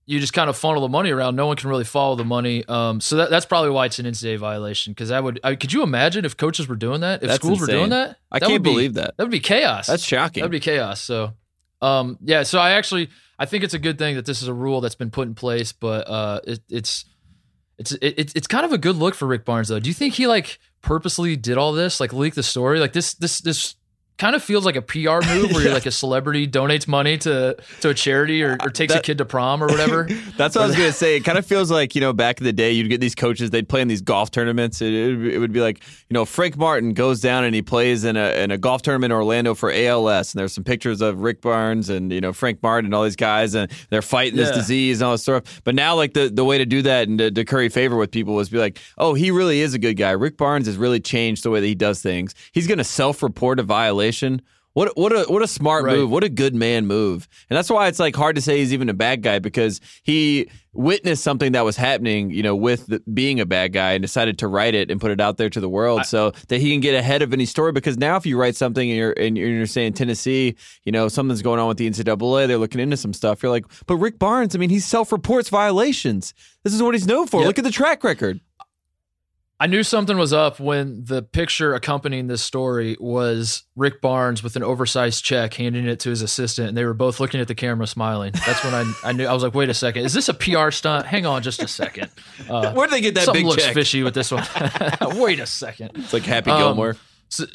[0.07, 1.37] you just kind of funnel the money around.
[1.37, 2.65] No one can really follow the money.
[2.67, 4.93] Um, so that, that's probably why it's an NCAA violation.
[4.93, 7.23] Because I would, I, could you imagine if coaches were doing that?
[7.23, 8.19] If That's schools were doing that?
[8.31, 9.17] I That can't be- believe that.
[9.17, 9.87] That would be chaos.
[9.87, 10.43] That's shocking.
[10.43, 11.01] That'd be chaos.
[11.01, 11.33] So,
[11.81, 12.43] um, yeah.
[12.43, 13.09] So I actually,
[13.39, 15.35] I think it's a good thing that this is a rule that's been put in
[15.35, 15.73] place.
[15.73, 17.07] But uh, it, it's,
[17.79, 19.81] it's, it, it's, it's kind of a good look for Rick Barnes though.
[19.81, 23.15] Do you think he like purposely did all this, like leak the story, like this,
[23.15, 23.77] this, this?
[24.17, 27.57] Kind of feels like a PR move where you're like a celebrity donates money to
[27.81, 30.05] to a charity or, or takes a kid to prom or whatever.
[30.37, 31.17] That's what I was gonna say.
[31.17, 33.51] It kind of feels like you know back in the day, you'd get these coaches.
[33.51, 34.81] They'd play in these golf tournaments.
[34.81, 38.05] It, it, it would be like you know Frank Martin goes down and he plays
[38.05, 40.33] in a in a golf tournament in Orlando for ALS.
[40.33, 43.17] And there's some pictures of Rick Barnes and you know Frank Martin and all these
[43.17, 44.55] guys, and they're fighting this Yeah.
[44.55, 45.61] disease and all this stuff.
[45.65, 48.13] But now, like the the way to do that and to, to curry favor with
[48.13, 50.13] people was be like, oh, he really is a good guy.
[50.13, 52.33] Rick Barnes has really changed the way that he does things.
[52.53, 54.04] He's gonna self report a violation.
[54.75, 55.97] What what a what a smart Right.
[55.97, 56.11] move.
[56.11, 57.29] What a good man move.
[57.49, 60.49] And that's why it's like hard to say he's even a bad guy because he
[60.73, 64.37] witnessed something that was happening, you know, with the, being a bad guy and decided
[64.41, 66.81] to write it and put it out there to the world so that he can
[66.81, 69.49] get ahead of any story because now if you write something and you're and you're,
[69.49, 73.13] you're saying Tennessee, you know, something's going on with the NCAA, they're looking into some
[73.13, 73.45] stuff.
[73.45, 76.35] You're like, "But Rick Barnes, I mean, he self-reports violations.
[76.65, 77.43] This is what he's known for.
[77.43, 77.47] Yep.
[77.47, 78.41] Look at the track record."
[79.61, 84.57] I knew something was up when the picture accompanying this story was Rick Barnes with
[84.57, 87.55] an oversized check handing it to his assistant, and they were both looking at the
[87.55, 88.33] camera smiling.
[88.47, 90.71] That's when I, I knew I was like, wait a second, is this a PR
[90.73, 91.07] stunt?
[91.07, 92.11] Hang on just a second.
[92.51, 93.75] Uh, Where did they get that something big looks check?
[93.75, 94.45] fishy with this one.
[95.21, 95.93] wait a second.
[95.95, 96.97] It's like Happy Um, Gilmore.
[97.29, 97.47] So,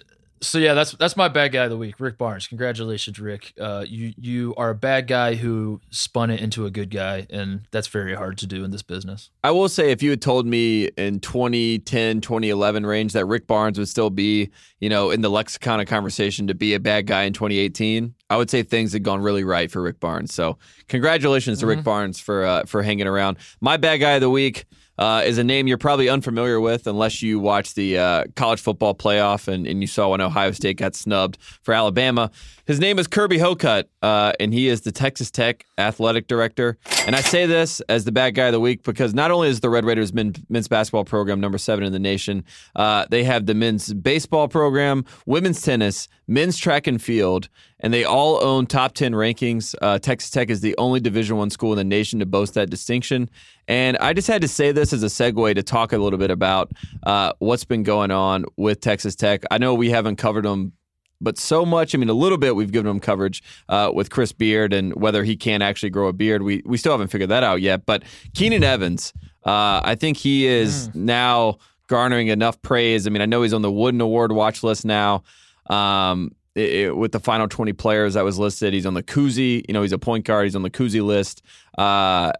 [0.42, 2.48] so yeah, that's that's my bad guy of the week, Rick Barnes.
[2.48, 3.54] Congratulations, Rick.
[3.60, 7.62] Uh, you you are a bad guy who spun it into a good guy, and
[7.72, 9.30] that's very hard to do in this business.
[9.44, 13.78] I will say, if you had told me in 2010, 2011 range that Rick Barnes
[13.78, 14.50] would still be,
[14.80, 18.38] you know, in the lexicon of conversation to be a bad guy in 2018, I
[18.38, 20.34] would say things had gone really right for Rick Barnes.
[20.34, 23.38] So, congratulations to Rick Barnes for uh, for hanging around.
[23.62, 24.66] My bad guy of the week.
[25.00, 28.94] Uh, is a name you're probably unfamiliar with unless you watch the uh, college football
[28.94, 32.30] playoff and, and you saw when Ohio State got snubbed for Alabama.
[32.66, 36.78] His name is Kirby Hocutt, uh, and he is the Texas Tech athletic director.
[37.08, 39.62] And I say this as the bad guy of the week because not only is
[39.62, 42.44] the Red Raiders men, men's basketball program number seven in the nation,
[42.76, 47.48] uh, they have the men's baseball program, women's tennis, men's track and field,
[47.80, 49.74] and they all own top 10 rankings.
[49.82, 52.70] Uh, Texas Tech is the only Division One school in the nation to boast that
[52.70, 53.30] distinction.
[53.70, 56.32] And I just had to say this as a segue to talk a little bit
[56.32, 56.72] about
[57.04, 59.44] uh, what's been going on with Texas Tech.
[59.52, 60.74] I know we haven't covered them
[61.22, 61.94] but so much.
[61.94, 65.24] I mean, a little bit we've given him coverage uh, with Chris Beard and whether
[65.24, 66.42] he can actually grow a beard.
[66.44, 67.86] We we still haven't figured that out yet.
[67.86, 68.04] But
[68.36, 69.14] Keenan Evans,
[69.46, 73.06] uh, I think he is now garnering enough praise.
[73.06, 75.24] I mean, I know he's on the Wooden Award watch list now.
[75.70, 79.64] Um, it- it- with the final 20 players that was listed, he's on the Cousy.
[79.68, 80.46] You know, he's a point guard.
[80.46, 81.42] He's on the Cousy list.
[81.78, 82.32] Uh,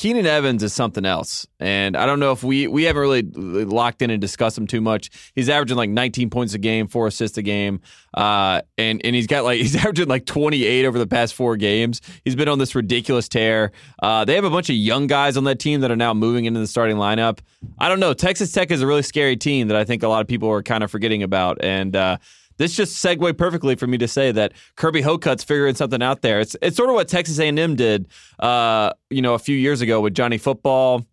[0.00, 4.00] Keenan Evans is something else, and I don't know if we we haven't really locked
[4.00, 5.10] in and discussed him too much.
[5.34, 7.82] He's averaging like 19 points a game, four assists a game,
[8.14, 12.00] uh, and and he's got like he's averaging like 28 over the past four games.
[12.24, 13.72] He's been on this ridiculous tear.
[14.02, 16.46] Uh, they have a bunch of young guys on that team that are now moving
[16.46, 17.40] into the starting lineup.
[17.78, 18.14] I don't know.
[18.14, 20.62] Texas Tech is a really scary team that I think a lot of people are
[20.62, 21.94] kind of forgetting about, and.
[21.94, 22.16] Uh,
[22.60, 26.40] this just segued perfectly for me to say that Kirby Hocutt's figuring something out there.
[26.40, 28.06] It's it's sort of what Texas A&M did,
[28.38, 31.06] uh, you know, a few years ago with Johnny Football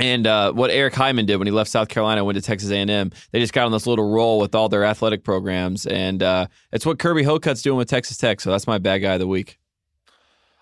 [0.00, 2.70] and uh, what Eric Hyman did when he left South Carolina and went to Texas
[2.70, 3.12] A&M.
[3.32, 6.86] They just got on this little roll with all their athletic programs, and uh, it's
[6.86, 8.40] what Kirby Hocutt's doing with Texas Tech.
[8.40, 9.58] So that's my bad guy of the week.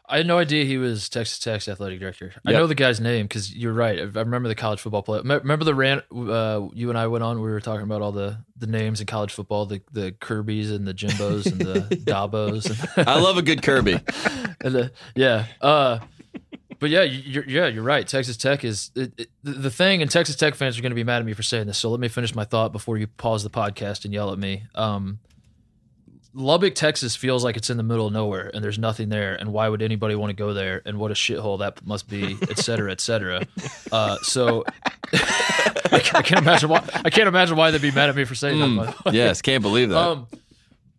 [0.08, 2.32] I had no idea he was Texas Tech's athletic director.
[2.46, 3.98] I know the guy's name because you're right.
[3.98, 5.20] I remember the college football play.
[5.20, 7.40] Remember the rant uh, you and I went on.
[7.40, 10.86] We were talking about all the the names in college football, the the Kirby's and
[10.86, 13.06] the Jimbos and the Dabos.
[13.06, 13.94] I love a good Kirby.
[14.60, 15.46] and the, yeah.
[15.60, 15.98] Uh,
[16.78, 18.06] but yeah, you're, yeah, you're right.
[18.06, 20.96] Texas Tech is it, it, the the thing, and Texas Tech fans are going to
[20.96, 21.78] be mad at me for saying this.
[21.78, 24.64] So let me finish my thought before you pause the podcast and yell at me.
[24.74, 25.18] Um,
[26.37, 29.35] Lubbock, Texas feels like it's in the middle of nowhere and there's nothing there.
[29.35, 30.83] And why would anybody want to go there?
[30.85, 33.46] And what a shithole that must be, et cetera, et cetera.
[33.90, 34.64] Uh, so
[35.14, 38.25] I, ca- I can't imagine why I can't imagine why they'd be mad at me
[38.25, 38.96] for saying that.
[39.03, 39.96] by yes, can't believe that.
[39.96, 40.27] Um,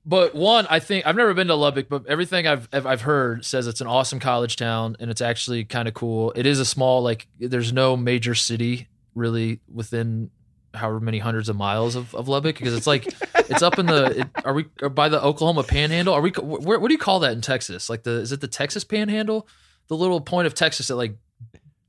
[0.05, 3.67] but one, I think I've never been to Lubbock, but everything I've I've heard says
[3.67, 6.31] it's an awesome college town and it's actually kind of cool.
[6.35, 10.31] It is a small like there's no major city really within
[10.73, 14.21] however many hundreds of miles of, of Lubbock because it's like it's up in the
[14.21, 16.13] it, are we are by the Oklahoma Panhandle?
[16.13, 17.89] Are we where, what do you call that in Texas?
[17.89, 19.47] Like the is it the Texas Panhandle?
[19.87, 21.15] The little point of Texas that like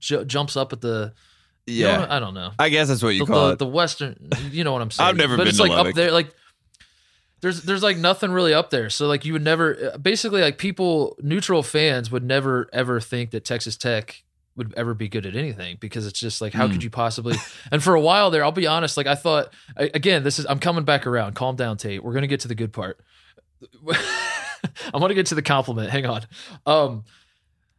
[0.01, 1.13] ju- jumps up at the
[1.67, 2.07] you know yeah.
[2.09, 3.59] I don't know I guess that's what you the, call the, it.
[3.59, 5.91] the western you know what i'm saying I've never but been it's to like Lubbock.
[5.91, 6.35] up there like
[7.41, 11.17] there's there's like nothing really up there so like you would never basically like people
[11.21, 14.23] neutral fans would never ever think that texas tech
[14.59, 16.75] would ever be good at anything because it's just like how Hmm.
[16.75, 17.37] could you possibly
[17.73, 20.45] and for a while there i'll be honest like i thought I, again this is
[20.47, 23.01] i'm coming back around calm down tate we're gonna get to the good part
[24.93, 26.23] i'm gonna get to the compliment hang on
[26.67, 27.05] um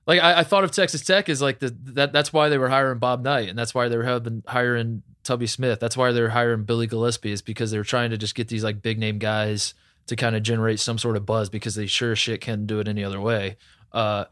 [0.08, 2.70] like I, I thought of Texas Tech as like the that that's why they were
[2.70, 5.80] hiring Bob Knight and that's why they were having hiring Tubby Smith.
[5.80, 8.64] That's why they're hiring Billy Gillispie is because they were trying to just get these
[8.64, 9.76] like big name guys
[10.08, 12.80] to kind of generate some sort of buzz because they sure as shit can't do
[12.80, 13.58] it any other way.
[13.92, 14.26] Uh,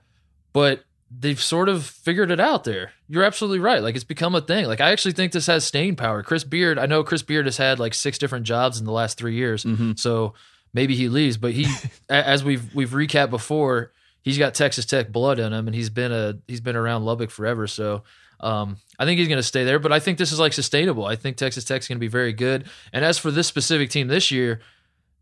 [0.52, 2.92] but they've sort of figured it out there.
[3.08, 3.82] You're absolutely right.
[3.82, 4.66] Like it's become a thing.
[4.66, 6.22] Like I actually think this has staying power.
[6.24, 9.18] Chris Beard, I know Chris Beard has had like six different jobs in the last
[9.18, 9.64] three years.
[9.64, 9.98] Mhm.
[9.98, 10.34] So
[10.74, 11.66] maybe he leaves, but he,
[12.10, 13.92] as we've we've recapped before,
[14.22, 17.32] he's got Texas Tech blood in him, and he's been a he's been around Lubbock
[17.32, 17.68] forever.
[17.68, 18.04] So
[18.40, 19.80] um, I think he's going to stay there.
[19.80, 21.06] But I think this is like sustainable.
[21.06, 22.66] I think Texas Tech's going to be very good.
[22.94, 24.60] And as for this specific team this year,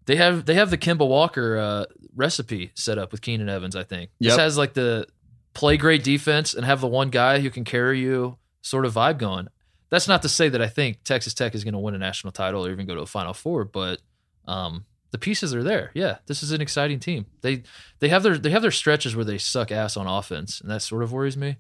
[0.06, 3.76] they have they have the Kemba Walker uh, recipe set up with Keenan Evans.
[3.76, 5.08] I think this has like the
[5.56, 9.18] play great defense and have the one guy who can carry you sort of vibe
[9.18, 9.48] going.
[9.90, 12.34] That's not to say that I think Texas Tech is going to win a national
[12.34, 14.02] title or even go to a Final Four, but
[14.46, 15.92] um, the pieces are there.
[15.94, 17.26] Yeah, this is an exciting team.
[17.42, 17.64] They
[18.00, 20.82] they have their they have their stretches where they suck ass on offense, and that
[20.82, 21.58] sort of worries me.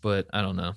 [0.00, 0.74] But I don't know.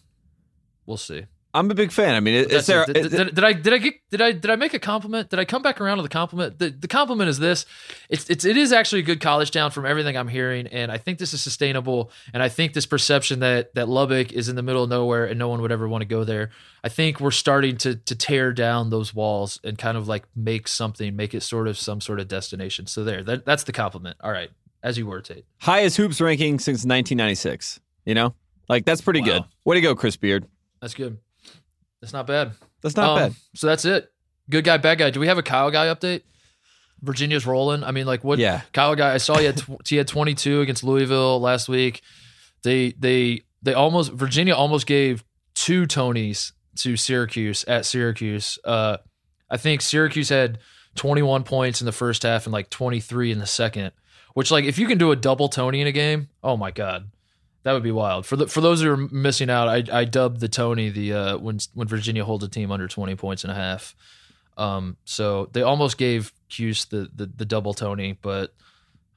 [0.85, 1.25] We'll see.
[1.57, 2.15] I'm a big fan.
[2.15, 2.85] I mean, That's there.
[2.85, 5.29] Did, did- did I did I get did I did I make a compliment?
[5.29, 6.59] Did I come back around to the compliment?
[6.59, 7.65] The, the compliment is this:
[8.09, 10.97] it's it's it is actually a good college town from everything I'm hearing, and I
[10.97, 12.11] think this is sustainable.
[12.33, 15.37] And I think this perception that that Lubbock is in the middle of nowhere and
[15.39, 16.51] no one would ever want to go there.
[16.83, 20.67] I think we're starting to to tear down those walls and kind of like make
[20.67, 22.85] something, make it sort of some sort of destination.
[22.87, 24.17] So there, that, that's the compliment.
[24.21, 24.49] All right,
[24.83, 25.45] as you were, Tate.
[25.59, 27.79] highest hoops ranking since 1996.
[28.05, 28.35] You know,
[28.69, 29.25] like that's pretty Wow.
[29.25, 29.43] good.
[29.65, 30.45] Way to go, Chris Beard.
[30.81, 31.17] That's good.
[32.01, 32.51] That's not bad.
[32.81, 33.33] That's not Um, bad.
[33.55, 34.11] So that's it.
[34.49, 35.09] Good guy, bad guy.
[35.09, 36.21] Do we have a Kyle guy update?
[37.01, 37.83] Virginia's rolling.
[37.83, 38.39] I mean, like what?
[38.39, 38.61] Yeah.
[38.73, 39.13] Kyle guy.
[39.13, 42.01] I saw he had tw- he had 22 against Louisville last week.
[42.63, 48.57] They they they almost Virginia almost gave two Tonys to Syracuse at Syracuse.
[48.63, 48.97] Uh,
[49.49, 50.59] I think Syracuse had
[50.95, 53.91] 21 points in the first half and like 23 in the second.
[54.33, 57.09] Which like if you can do a double Tony in a game, oh my god.
[57.63, 58.25] That would be wild.
[58.25, 61.37] For the for those who are missing out, I I dubbed the Tony the uh,
[61.37, 63.95] when when Virginia holds a team under twenty points and a half.
[64.57, 68.53] Um, so they almost gave Cuse the, the the double Tony, but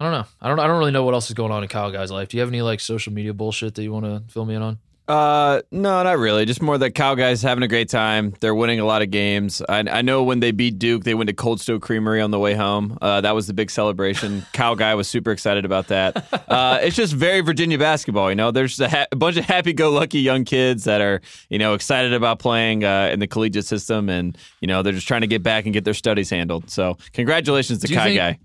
[0.01, 0.27] I don't know.
[0.41, 2.29] I don't I don't really know what else is going on in Kyle guy's life.
[2.29, 4.63] Do you have any like social media bullshit that you want to fill me in
[4.63, 4.79] on?
[5.11, 6.45] Uh, no, not really.
[6.45, 8.33] Just more that Cow guys having a great time.
[8.39, 9.61] They're winning a lot of games.
[9.69, 12.39] I, I know when they beat Duke, they went to Cold Stone Creamery on the
[12.39, 12.97] way home.
[13.03, 14.47] Uh, that was the big celebration.
[14.53, 16.25] Cow guy was super excited about that.
[16.49, 18.31] Uh, it's just very Virginia basketball.
[18.31, 21.75] You know, there's a, ha- a bunch of happy-go-lucky young kids that are you know
[21.75, 25.27] excited about playing uh, in the collegiate system, and you know they're just trying to
[25.27, 26.71] get back and get their studies handled.
[26.71, 28.39] So congratulations to Kai think- guy.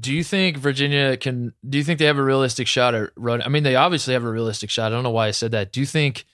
[0.00, 1.52] Do you think Virginia can?
[1.68, 3.42] Do you think they have a realistic shot at run?
[3.42, 4.92] I mean, they obviously have a realistic shot.
[4.92, 5.72] I don't know why I said that.
[5.72, 6.24] Do you think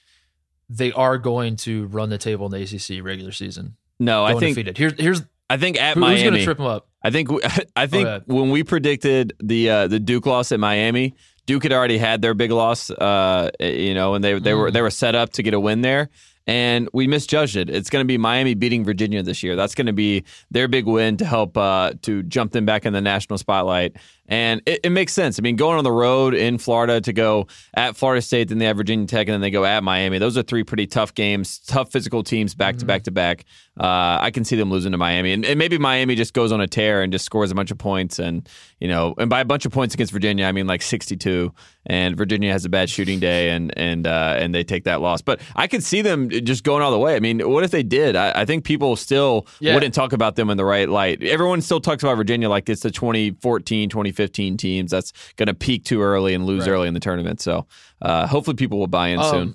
[0.69, 3.77] they are going to run the table in the ACC regular season?
[3.99, 4.79] No, I think undefeated.
[4.79, 6.89] Here's here's I think at who, who's going to trip them up.
[7.03, 7.29] I think
[7.77, 11.15] I think when we predicted the uh, the Duke loss at Miami,
[11.47, 14.83] Duke had already had their big loss, uh, you know, and they they were they
[14.83, 16.09] were set up to get a win there,
[16.47, 17.71] and we misjudged it.
[17.71, 19.57] It's going to be Miami beating Virginia this year.
[19.57, 22.93] That's going to be their big win to help uh, to jump them back in
[22.93, 25.39] the national spotlight, and it, it makes sense.
[25.39, 28.67] I mean, going on the road in Florida to go at Florida State, then they
[28.67, 30.19] have Virginia Tech, and then they go at Miami.
[30.19, 33.45] Those are three pretty tough games, tough physical teams back to back to back.
[33.81, 36.61] Uh, I can see them losing to Miami, and, and maybe Miami just goes on
[36.61, 38.47] a tear and just scores a bunch of points, and
[38.79, 41.51] you know, and by a bunch of points against Virginia, I mean like 62,
[41.87, 45.23] and Virginia has a bad shooting day, and and uh, and they take that loss.
[45.23, 47.17] But I could see them just going all the way.
[47.17, 48.17] I mean, what if they did?
[48.17, 49.73] I, I think people still Yeah.
[49.75, 51.23] wouldn't talk about them in the right light.
[51.23, 55.85] Everyone still talks about Virginia like it's the 2014, 2015 teams that's going to peak
[55.85, 56.73] too early and lose Right.
[56.75, 57.41] early in the tournament.
[57.41, 57.67] So
[58.03, 59.55] uh, hopefully people will buy in soon.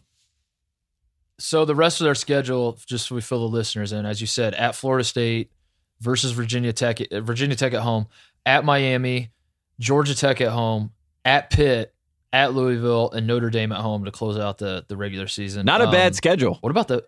[1.38, 4.28] So the rest of their schedule, just so we fill the listeners in, as you
[4.28, 5.52] said, at Florida State
[6.00, 8.08] versus Virginia Tech, uh, Virginia Tech at home,
[8.46, 9.32] at Miami,
[9.80, 10.92] Georgia Tech at home,
[11.26, 11.94] at Pitt,
[12.32, 15.66] at Louisville, and Notre Dame at home to close out the the regular season.
[15.66, 16.58] Not a Um, bad schedule.
[16.62, 17.06] What about the?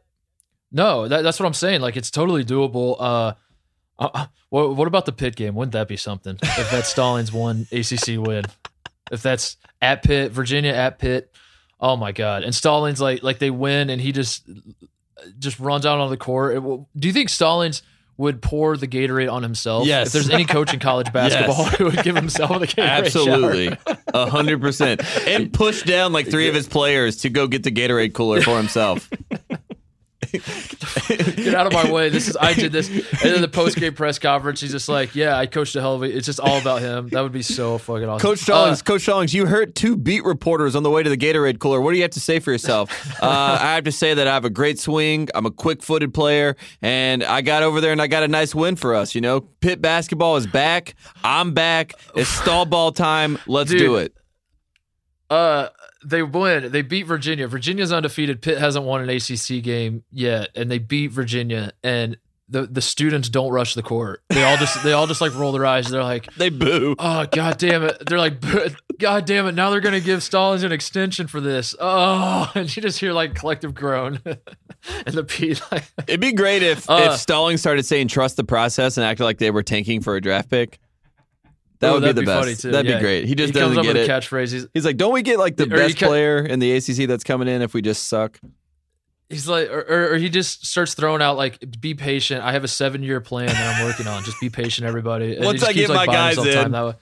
[0.71, 1.79] No, that, that's what I'm saying.
[1.81, 2.95] Like it's totally doable.
[2.99, 3.33] Uh,
[3.99, 5.55] uh, what what about the Pitt game?
[5.55, 6.37] Wouldn't that be something?
[6.41, 8.43] If that's Stallings one ACC win,
[9.11, 11.33] if that's at Pitt, Virginia at Pitt.
[11.79, 12.43] Oh my God!
[12.43, 14.49] And Stallings like like they win, and he just
[15.39, 16.61] just runs out on the court.
[16.63, 17.81] Will- do you think Stallings
[18.17, 19.85] would pour the Gatorade on himself?
[19.85, 20.07] Yes.
[20.07, 23.05] If there's any coach in college basketball who would give himself the Gatorade.
[23.05, 23.77] Absolutely,
[24.13, 27.71] a hundred percent, and push down like three of his players to go get the
[27.71, 29.09] Gatorade cooler for himself.
[31.07, 32.09] get out of my way.
[32.09, 32.89] This is I did this.
[32.89, 35.95] And then the post game press conference, he's just like, yeah, I coached a hell
[35.95, 36.05] of a.
[36.05, 37.09] It's just all about him.
[37.09, 38.27] That would be so fucking awesome.
[38.27, 41.17] Coach Stallings, Uh, Coach Stallings, you hurt two beat reporters on the way to the
[41.17, 41.81] Gatorade cooler.
[41.81, 42.89] What do you have to say for yourself?
[43.27, 45.27] Uh, I have to say that I have a great swing.
[45.33, 48.75] I'm a quick-footed player, and I got over there and I got a nice win
[48.75, 49.15] for us.
[49.15, 50.93] You know, Pitt basketball is back.
[51.23, 51.93] I'm back.
[52.15, 53.39] It's stall ball time.
[53.47, 53.79] Let's Dude.
[53.79, 54.13] do it.
[55.29, 55.69] uh,
[56.05, 56.71] they win.
[56.71, 57.47] They beat Virginia.
[57.47, 58.41] Virginia's undefeated.
[58.41, 61.71] Pitt hasn't won an ACC game yet, and they beat Virginia.
[61.83, 62.17] And
[62.49, 64.21] the the students don't rush the court.
[64.29, 65.89] They all just they all just like roll their eyes.
[65.89, 66.95] They're like, They boo.
[66.97, 68.03] oh god damn it.
[68.07, 68.35] They're like,
[68.99, 69.51] god damn it.
[69.53, 71.75] Now they're gonna give Stallings an extension for this.
[71.79, 75.83] Oh, and you just hear like collective groan, and the Pete like.
[76.07, 79.39] It'd be great if Uh, if Stallings started saying trust the process and acted like
[79.39, 80.79] they were tanking for a draft pick.
[81.79, 82.61] That would be the be best.
[82.61, 82.71] too.
[82.71, 82.97] That'd Yeah.
[82.97, 83.25] be great.
[83.25, 84.09] He just comes doesn't up get with it.
[84.09, 84.67] a catchphrase.
[84.73, 87.23] He's, like, don't we get like the Or best ca- player in the ACC that's
[87.23, 88.39] coming in if we just suck?
[89.29, 92.43] he's like, or, or, or he just starts throwing out like, "Be patient.
[92.43, 94.23] I have a seven year plan that I'm working on.
[94.23, 96.71] Just be patient, everybody." And Once I keeps, get my guys in.
[96.71, 96.93] that way.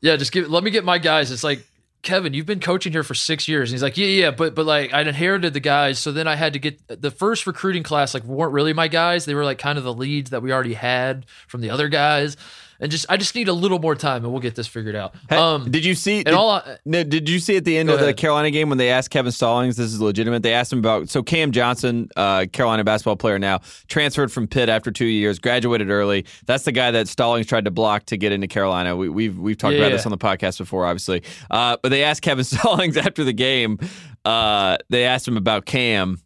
[0.00, 0.48] yeah, just give.
[0.48, 1.30] Let me get my guys.
[1.30, 1.66] It's like.
[2.02, 3.68] Kevin, you've been coaching here for six years.
[3.68, 6.34] And he's like, yeah, yeah, but but like I inherited the guys, so then I
[6.34, 8.14] had to get the first recruiting class.
[8.14, 10.72] Like weren't really my guys; they were like kind of the leads that we already
[10.72, 12.38] had from the other guys,
[12.80, 15.14] and just I just need a little more time, and we'll get this figured out.
[15.28, 16.22] Hey, Um, did you see?
[16.24, 18.14] Did, all I, no, did you see at the end of the.
[18.14, 19.76] Carolina game when they asked Kevin Stallings?
[19.76, 20.42] This is legitimate.
[20.42, 24.68] They asked him about so Cam Johnson, uh, Carolina basketball player now, transferred from Pitt
[24.68, 26.26] after two years, graduated early.
[26.46, 28.96] That's the guy that Stallings tried to block to get into Carolina.
[28.96, 29.96] We, we've we've talked Yeah, about yeah.
[29.96, 31.22] this on the podcast before, obviously.
[31.50, 33.78] Uh, but they asked Kevin Stallings after the game.
[34.24, 36.18] Uh, they asked him about Cam.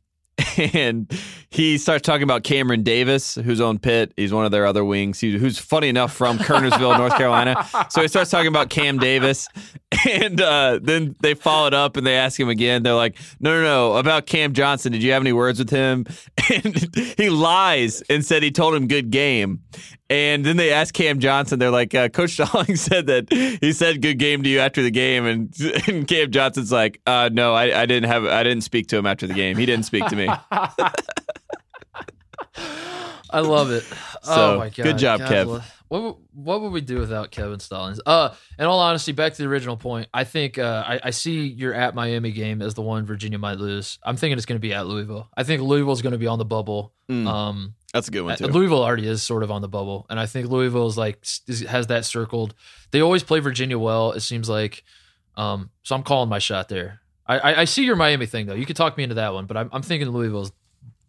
[0.75, 1.11] And
[1.51, 4.13] he starts talking about Cameron Davis, who's on Pitt.
[4.17, 7.67] He's one of their other wings, he, who's funny enough from Kernersville, North Carolina.
[7.91, 9.49] So he starts talking about Cam Davis,
[10.11, 12.83] and uh, then they followed up and they ask him again.
[12.83, 14.93] They're like, "No, no, no, about Cam Johnson.
[14.93, 16.07] Did you have any words with him?"
[16.53, 19.61] And he lies and said he told him good game.
[20.15, 21.59] And then they asked Cam Johnson.
[21.59, 24.93] They're like, uh, Coach Stallings said that he said good game to you after the
[24.93, 25.53] game, and,
[25.89, 28.25] and Cam Johnson's like, uh, "No, I, I didn't have.
[28.25, 29.57] I didn't speak to him after the game.
[29.57, 30.29] He didn't speak to me."
[33.31, 33.83] I love it.
[34.23, 34.83] So, oh my god!
[34.85, 35.47] good job, God, Kev.
[35.89, 38.01] What would- what would we do without Kevin Stallings?
[38.05, 40.09] Uh, in all honesty, back to the original point.
[40.13, 43.59] I think uh, I, I see your at Miami game as the one Virginia might
[43.59, 44.01] lose.
[44.03, 45.29] I'm thinking it's going to be at Louisville.
[45.37, 46.93] I think Louisville's going to be on the bubble.
[47.09, 47.29] Mm.
[47.29, 48.49] Um, That's a good one too.
[48.49, 51.25] Louisville already is sort of on the bubble, and I think Louisville is like
[51.69, 52.53] has that circled.
[52.91, 54.13] They always play Virginia well.
[54.13, 54.83] It seems like.
[55.37, 57.01] Um, so I'm calling my shot there.
[57.27, 58.55] I, I, I see your Miami thing though.
[58.55, 60.53] You could talk me into that one, but I'm, I'm thinking Louisville's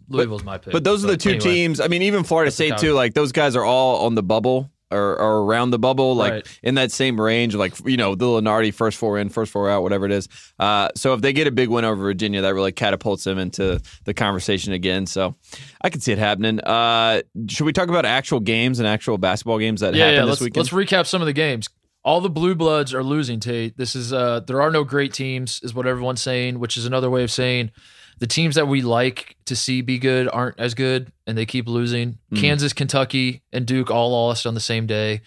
[0.08, 0.74] Louisville's my pick.
[0.74, 1.44] But those are the two anyway.
[1.44, 1.80] teams.
[1.80, 2.94] I mean, even Florida State too.
[2.94, 6.60] Like those guys are all on the bubble or, or around the bubble, like Right.
[6.64, 7.56] in that same range.
[7.56, 10.28] Like you know, the Lunardi first four in, first four out, whatever it is.
[10.60, 13.82] Uh, so if they get a big win over Virginia, that really catapults them into
[14.06, 15.06] the conversation again.
[15.06, 15.36] So
[15.82, 16.60] I can see it happening.
[16.60, 20.22] Uh, should we talk about actual games and actual basketball games that yeah, happened yeah.
[20.26, 20.72] this Let's weekend?
[20.72, 21.70] let's recap some of the games.
[22.04, 23.40] All the blue bloods are losing.
[23.40, 23.78] Tate.
[23.78, 27.10] This is uh, there are no great teams, is what everyone's saying, which is another
[27.10, 27.72] way of saying
[28.20, 31.68] the teams that we like to see be good aren't as good, and they keep
[31.68, 32.18] losing.
[32.34, 32.40] Mhm.
[32.42, 35.22] Kansas, Kentucky, and Duke all lost on the same day.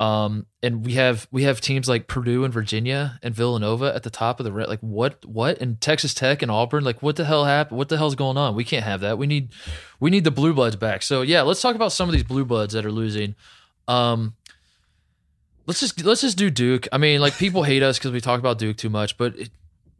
[0.00, 4.10] Um, and we have we have teams like Purdue and Virginia and Villanova at the
[4.10, 7.24] top of the re- like what what and Texas Tech and Auburn like what the
[7.24, 7.78] hell happened?
[7.78, 8.56] What the hell's going on?
[8.56, 9.16] We can't have that.
[9.16, 9.50] We need
[10.00, 11.02] we need the blue bloods back.
[11.02, 13.36] So yeah, let's talk about some of these blue bloods that are losing.
[13.86, 14.34] Um,
[15.66, 16.88] let's just let's just do Duke.
[16.90, 19.50] I mean, like people hate us because we talk about Duke too much, but it,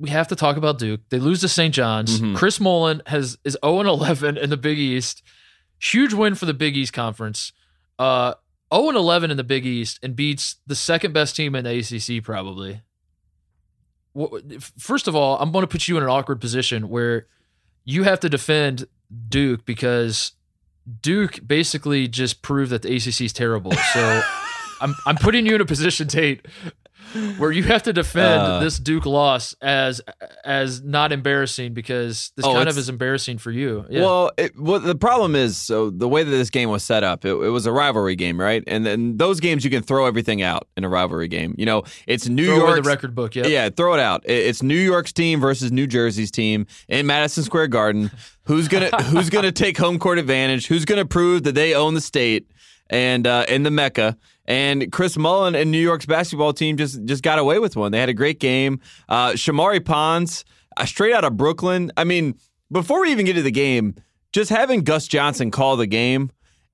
[0.02, 1.00] we have to talk about Duke.
[1.10, 1.72] They lose to St.
[1.72, 2.20] John's.
[2.20, 2.34] Mhm.
[2.36, 5.22] Chris Mullin has is zero and eleven in the Big East.
[5.78, 7.52] huge win for the Big East Conference.
[7.98, 8.34] Uh,
[8.72, 11.70] 0 and 11 in the Big East and beats the second best team in the
[11.78, 12.80] ACC probably.
[14.78, 17.26] First of all, I'm going to put you in an awkward position where
[17.84, 18.86] you have to defend
[19.28, 20.32] Duke because
[21.00, 23.72] Duke basically just proved that the ACC is terrible.
[23.72, 24.22] So
[24.82, 26.46] I'm I'm putting you in a position, Tate,
[27.38, 30.00] where you have to defend uh, this Duke loss as
[30.44, 33.84] as not embarrassing because this oh, kind of is embarrassing for you.
[33.88, 34.02] Yeah.
[34.02, 37.24] Well, it, well, the problem is so the way that this game was set up,
[37.24, 38.62] it, it, was a rivalry game, right?
[38.66, 41.54] And then those games you can throw everything out in a rivalry game.
[41.58, 44.22] You know, it's New York the record book, yeah, yeah, throw it out.
[44.24, 48.10] It's New York's team versus New Jersey's team in Madison Square Garden.
[48.44, 50.66] Who's gonna Who's gonna take home court advantage?
[50.66, 52.50] Who's gonna prove that they own the state
[52.90, 54.16] and uh, in the Mecca?
[54.46, 57.92] And Chris Mullin and New York's basketball team just just got away with one.
[57.92, 58.80] They had a great game.
[59.08, 60.44] Uh, Shamorie Ponds,
[60.76, 61.92] uh, straight out of Brooklyn.
[61.96, 62.34] I mean,
[62.70, 63.94] before we even get to the game,
[64.32, 66.32] just having Gus Johnson call the game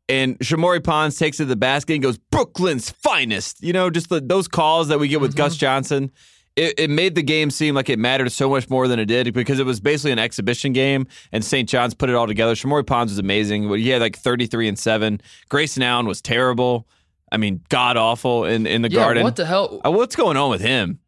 [0.09, 3.63] and Shamorie Ponds takes it to the basket and goes, Brooklyn's finest.
[3.63, 5.39] You know, just the, those calls that we get with mm-hmm.
[5.39, 6.11] Gus Johnson.
[6.57, 9.33] It, it, made the game seem like it mattered so much more than it did
[9.33, 11.69] because it was basically an exhibition game, and St.
[11.69, 12.55] John's put it all together.
[12.55, 13.73] Shamorie Ponds was amazing.
[13.77, 15.21] He had like 33 and 7.
[15.49, 16.89] Grayson Allen was terrible.
[17.31, 19.23] I mean, god awful in, in the yeah, garden.
[19.23, 19.81] What the hell?
[19.85, 21.01] Uh, what's going on with him?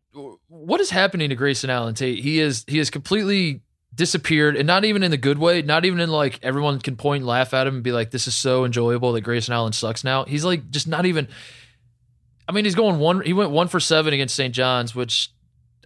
[0.48, 2.18] What is happening to Grayson Allen Tate?
[2.18, 3.62] He is he has completely
[3.94, 5.62] disappeared, and not even in the good way.
[5.62, 8.26] Not even in like everyone can point and laugh at him and be like, "This
[8.26, 11.28] is so enjoyable that Grayson Allen sucks now." He's like just not even.
[12.48, 13.20] I mean, he's going one.
[13.20, 14.52] He went one for seven against St.
[14.52, 15.32] John's, which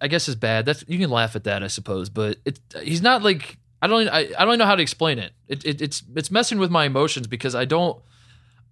[0.00, 0.64] I guess is bad.
[0.64, 4.08] That's you can laugh at that, I suppose, but it he's not like I don't
[4.08, 5.32] I, I don't know how to explain it.
[5.46, 5.82] It, it.
[5.82, 8.00] It's it's messing with my emotions because I don't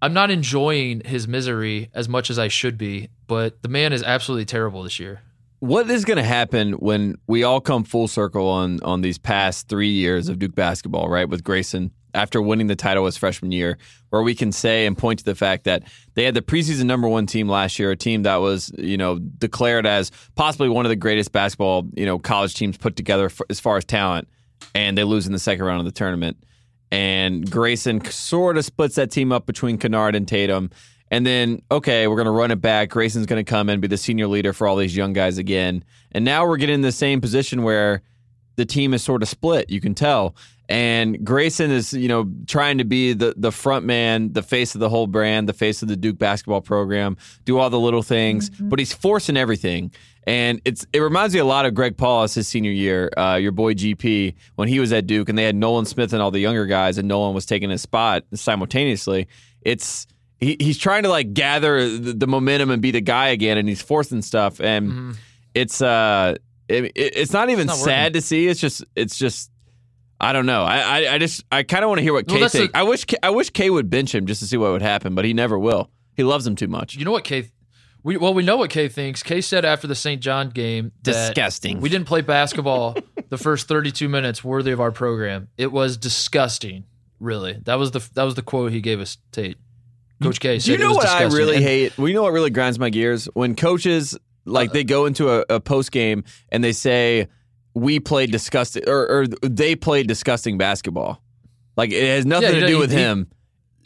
[0.03, 4.03] I'm not enjoying his misery as much as I should be, but the man is
[4.03, 5.23] absolutely terrible this year.
[5.61, 9.69] What is going to happen when we all come full circle on on these past
[9.69, 11.29] three years of Duke basketball, right?
[11.29, 13.79] With Grayson after winning the title his freshman year,
[14.11, 15.85] where we can say and point to the fact that
[16.15, 19.21] they had the preseason number one team last year, a team that was you know
[19.21, 23.47] declared as possibly one of the greatest basketball you know college teams put together for,
[23.49, 24.27] as far as talent,
[24.75, 26.39] and they lose in the second round of the tournament
[26.93, 30.71] and Grayson sort of splits that team up between Kennard and Tatum.
[31.11, 32.91] And then, okay, we're going to run it back.
[32.91, 35.85] Grayson's going to come and be the senior leader for all these young guys again.
[36.13, 38.03] And now we're getting in the same position where
[38.57, 39.71] the team is sort of split.
[39.71, 40.35] You can tell.
[40.69, 44.81] And Grayson is, you know, trying to be the the front man, the face of
[44.81, 48.49] the whole brand, the face of the Duke basketball program, do all the little things,
[48.49, 48.69] mm-hmm.
[48.69, 49.93] but he's forcing everything.
[50.25, 53.53] And it's it reminds me a lot of Greg Paulus his senior year, uh, your
[53.53, 56.41] boy GP, when he was at Duke, and they had Nolan Smith and all the
[56.41, 59.29] younger guys, and Nolan was taking his spot simultaneously.
[59.63, 60.07] It's
[60.41, 63.69] he, he's trying to like gather the, the, momentum and be the guy again, and
[63.69, 65.13] he's forcing stuff, and mm-hmm.
[65.55, 66.37] it's uh,
[66.73, 68.13] it, it's not even it's not sad working.
[68.15, 68.49] to see.
[68.49, 69.51] It's just it's just
[70.21, 70.65] I don't know.
[70.65, 72.75] I I, I just I kind of want to hear what well, K thinks.
[72.75, 75.25] I wish I wish K would bench him just to see what would happen, but
[75.25, 75.91] he never will.
[76.15, 76.95] He loves him too much.
[76.97, 77.51] You know what K
[78.05, 79.23] we well, we know what Kay thinks.
[79.23, 80.21] Kay said after the St.
[80.21, 81.81] John game, disgusting.
[81.81, 82.97] We didn't play basketball
[83.29, 85.49] the first 32 minutes worthy of our program.
[85.57, 86.85] It was disgusting.
[87.21, 89.19] Really, that was the that was the quote he gave us.
[89.31, 89.57] Tate,
[90.21, 90.59] Coach K.
[90.59, 91.33] Said you know what disgusting.
[91.33, 91.97] I really and, hate?
[91.97, 95.31] Well, you know what really grinds my gears when coaches like uh, they go into
[95.31, 97.29] a, a post game and they say
[97.75, 101.23] we played disgusting or, or, they played disgusting basketball.
[101.77, 103.29] Like it has nothing yeah, to do with he, him.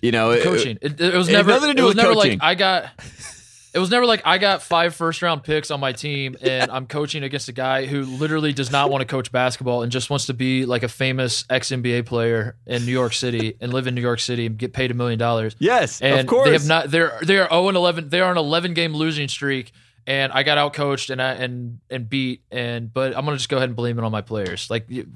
[0.02, 0.78] You know, coaching.
[0.82, 2.38] It, it, it was never nothing to do with coaching.
[2.38, 2.90] Like I got
[3.76, 6.86] it was never like I got five first round picks on my team and I'm
[6.86, 10.26] coaching against a guy who literally does not want to coach basketball and just wants
[10.26, 13.94] to be like a famous ex NBA player in New York City and live in
[13.94, 15.56] New York City and get paid a million dollars.
[15.58, 16.46] Yes, and of course.
[16.46, 16.90] They have not.
[16.90, 18.08] They're they are 0 and 11.
[18.08, 19.72] They are an 11 game losing streak.
[20.06, 23.48] And I got out coached and I, and and beat and but I'm gonna just
[23.48, 24.70] go ahead and blame it on my players.
[24.70, 25.08] Like you,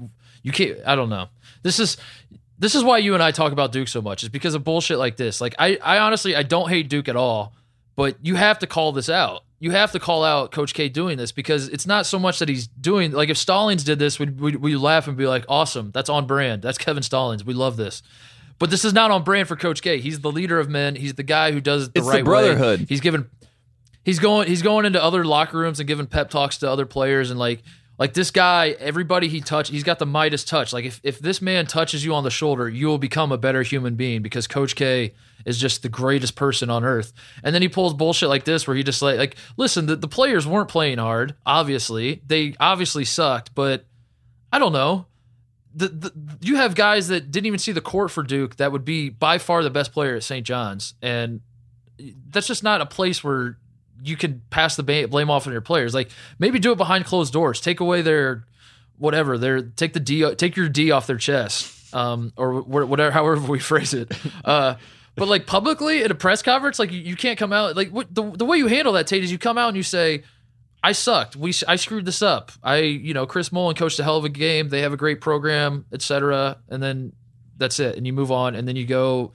[0.43, 0.78] you can't.
[0.84, 1.28] I don't know.
[1.62, 1.97] This is
[2.59, 4.24] this is why you and I talk about Duke so much.
[4.24, 5.41] Is because of bullshit like this.
[5.41, 7.55] Like I I honestly I don't hate Duke at all
[8.01, 9.45] but you have to call this out.
[9.59, 12.49] You have to call out Coach K doing this because it's not so much that
[12.49, 15.91] he's doing like if Stallings did this, we'd, we'd, we'd laugh and be like, awesome,
[15.93, 16.62] that's on brand.
[16.62, 17.45] That's Kevin Stallings.
[17.45, 18.03] We love this.
[18.59, 20.01] But this is not on brand for Coach K.
[20.01, 20.97] He's the leader of men.
[20.97, 22.80] He's the guy who does it the it's right the brotherhood.
[22.80, 22.86] way.
[22.88, 23.28] He's given
[24.05, 27.30] he's going he's going into other locker rooms and giving pep talks to other players
[27.30, 27.62] and like
[28.01, 30.72] like this guy, everybody he touched, he's got the Midas touch.
[30.72, 33.62] Like if, if this man touches you on the shoulder, you will become a better
[33.62, 35.12] human being because Coach K
[35.44, 37.12] is just the greatest person on earth.
[37.44, 40.09] And then he pulls bullshit like this where he just like like listen, the, the
[40.09, 42.22] players weren't playing hard, obviously.
[42.26, 43.84] They obviously sucked, but
[44.51, 45.05] I don't know.
[45.74, 48.84] The, the, you have guys that didn't even see the court for Duke that would
[48.84, 50.44] be by far the best player at St.
[50.44, 50.94] John's.
[51.03, 51.42] And
[52.30, 53.59] that's just not a place where
[54.03, 55.94] you can pass the blame off on your players.
[55.94, 57.61] Like maybe do it behind closed doors.
[57.61, 58.44] Take away their
[58.98, 59.38] whatever.
[59.38, 63.59] Their take the D take your D off their chest um, or whatever, however we
[63.61, 64.12] phrase it.
[64.44, 64.74] Uh,
[65.16, 68.14] but like publicly at a press conference, like you, you can't come out like what,
[68.14, 70.24] the the way you handle that, Tate, is you come out and you say.
[70.82, 71.36] I sucked.
[71.36, 72.53] We I screwed this up.
[72.62, 74.70] I you know Chris Mullin coached a hell of a game.
[74.70, 76.57] They have a great program, etc.
[76.70, 77.12] And then
[77.59, 77.98] that's it.
[77.98, 79.34] And you move on, and then you go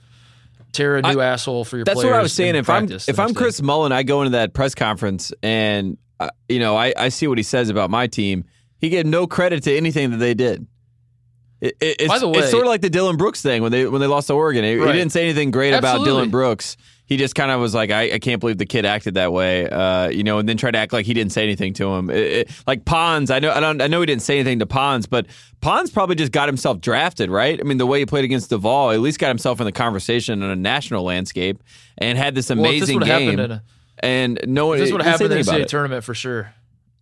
[0.76, 1.84] tear a new asshole for your.
[1.84, 2.54] That's what I was saying.
[2.54, 3.34] If I'm if I'm next day.
[3.34, 7.26] Chris Mullin, I go into that press conference and uh, you know I, I see
[7.26, 8.44] what he says about my team.
[8.78, 10.66] He gave no credit to anything that they did.
[11.60, 13.72] It, it, it's, By the way- it's sort of like the Dillon Brooks thing when
[13.72, 14.62] they when they lost to Oregon.
[14.64, 16.76] He, he didn't say anything great about Dillon Brooks.
[17.06, 19.68] He just kind of was like, I, I can't believe the kid acted that way,
[19.68, 22.10] uh, you know, and then tried to act like he didn't say anything to him.
[22.10, 22.16] It-
[22.48, 25.06] it- like Ponds, I know, I don't, I know he didn't say anything to Ponds,
[25.06, 25.26] but
[25.60, 27.60] Ponds probably just got himself drafted, right?
[27.60, 30.42] I mean, the way he played against Duvall, at least got himself in the conversation
[30.42, 31.62] on a national landscape
[31.96, 33.38] and had this Well, this amazing game.
[33.38, 33.62] a-
[34.00, 36.52] and no one this would didn't have say happened in the NCAA tournament for sure.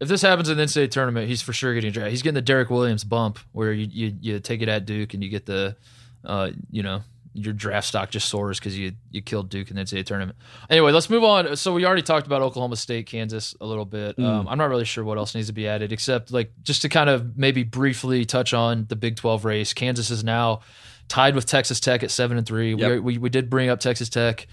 [0.01, 2.11] If this happens in the NCAA tournament, he's for sure getting drafted.
[2.11, 5.23] He's getting the Derrick Williams bump, where you you, you take it at Duke and
[5.25, 5.77] you get the,
[6.25, 7.03] uh, you know,
[7.35, 10.39] your draft stock just soars because you you killed Duke in the NCAA tournament.
[10.70, 11.57] Anyway, let's move on.
[11.57, 14.16] So we already talked about Oklahoma State, Kansas a little bit.
[14.16, 14.24] Mm.
[14.24, 16.89] Um, I'm not really sure what else needs to be added, except like just to
[16.89, 19.74] kind of maybe briefly touch on the Big 12 race.
[19.74, 20.61] Kansas is now
[21.09, 22.74] tied with Texas Tech at seven and three.
[22.74, 22.91] Yep.
[22.91, 24.47] We, we we did bring up Texas Tech,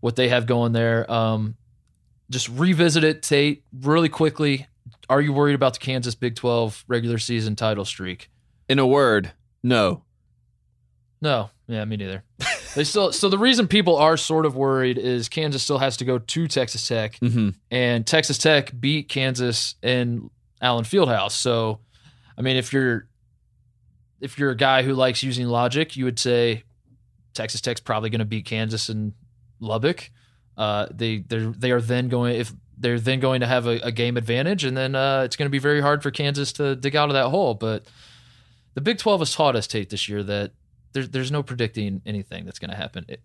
[0.00, 1.10] what they have going there.
[1.10, 1.56] Um,
[2.28, 4.66] just revisit it, Tate, really quickly.
[5.08, 8.28] Are you worried about the Kansas Big 12 regular season title streak?
[8.68, 9.32] In a word,
[9.62, 10.02] no.
[11.22, 12.22] No, yeah, me neither.
[12.74, 16.04] they still so the reason people are sort of worried is Kansas still has to
[16.04, 21.32] go to Texas Tech, hmm and Texas Tech beat Kansas in Allen Fieldhouse.
[21.32, 21.80] So,
[22.38, 23.08] I mean, if you're
[24.20, 26.62] if you're a guy who likes using logic, you would say
[27.34, 29.12] Texas Tech's probably going to beat Kansas in
[29.60, 30.10] Lubbock.
[30.56, 33.92] Uh, they they they are then going if they're then going to have a, a
[33.92, 36.94] game advantage, and then uh, it's going to be very hard for Kansas to dig
[36.96, 37.54] out of that hole.
[37.54, 37.86] But
[38.74, 40.52] the Big Twelve has taught us Tate this year that
[40.96, 43.04] there's there's no predicting anything that's going to happen.
[43.08, 43.20] It,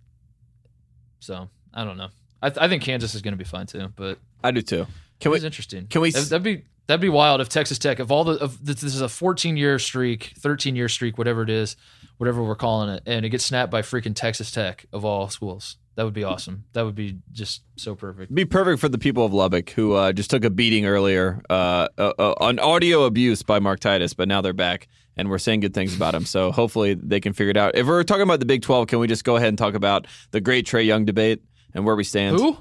[1.20, 2.10] so I don't know.
[2.42, 4.88] I, th- I think Kansas is going to be fine too, but I do too.
[5.20, 5.38] Can we?
[5.38, 5.88] it's interesting.
[5.88, 8.44] can we That- s- That'd be that'd be wild if Texas Tech, if all the
[8.46, 11.76] if this is a 14 year streak, 13 year streak, whatever it is,
[12.18, 15.78] whatever we're calling it, and it gets snapped by freaking Texas Tech of all schools.
[15.96, 16.64] That would be awesome.
[16.72, 18.34] That would be just so perfect.
[18.34, 21.90] Be perfect for the people of Lubbock who uh, just took a beating earlier uh,
[21.98, 24.88] uh, uh, on audio abuse by Mark Titus, but now they're back
[25.22, 26.26] and we're saying good things about him.
[26.26, 27.76] So hopefully they can figure it out.
[27.76, 30.06] If we're talking about the Big 12, can we just go ahead and talk about
[30.32, 31.42] the great Trae Young debate
[31.74, 32.38] and where we stand?
[32.38, 32.58] Who?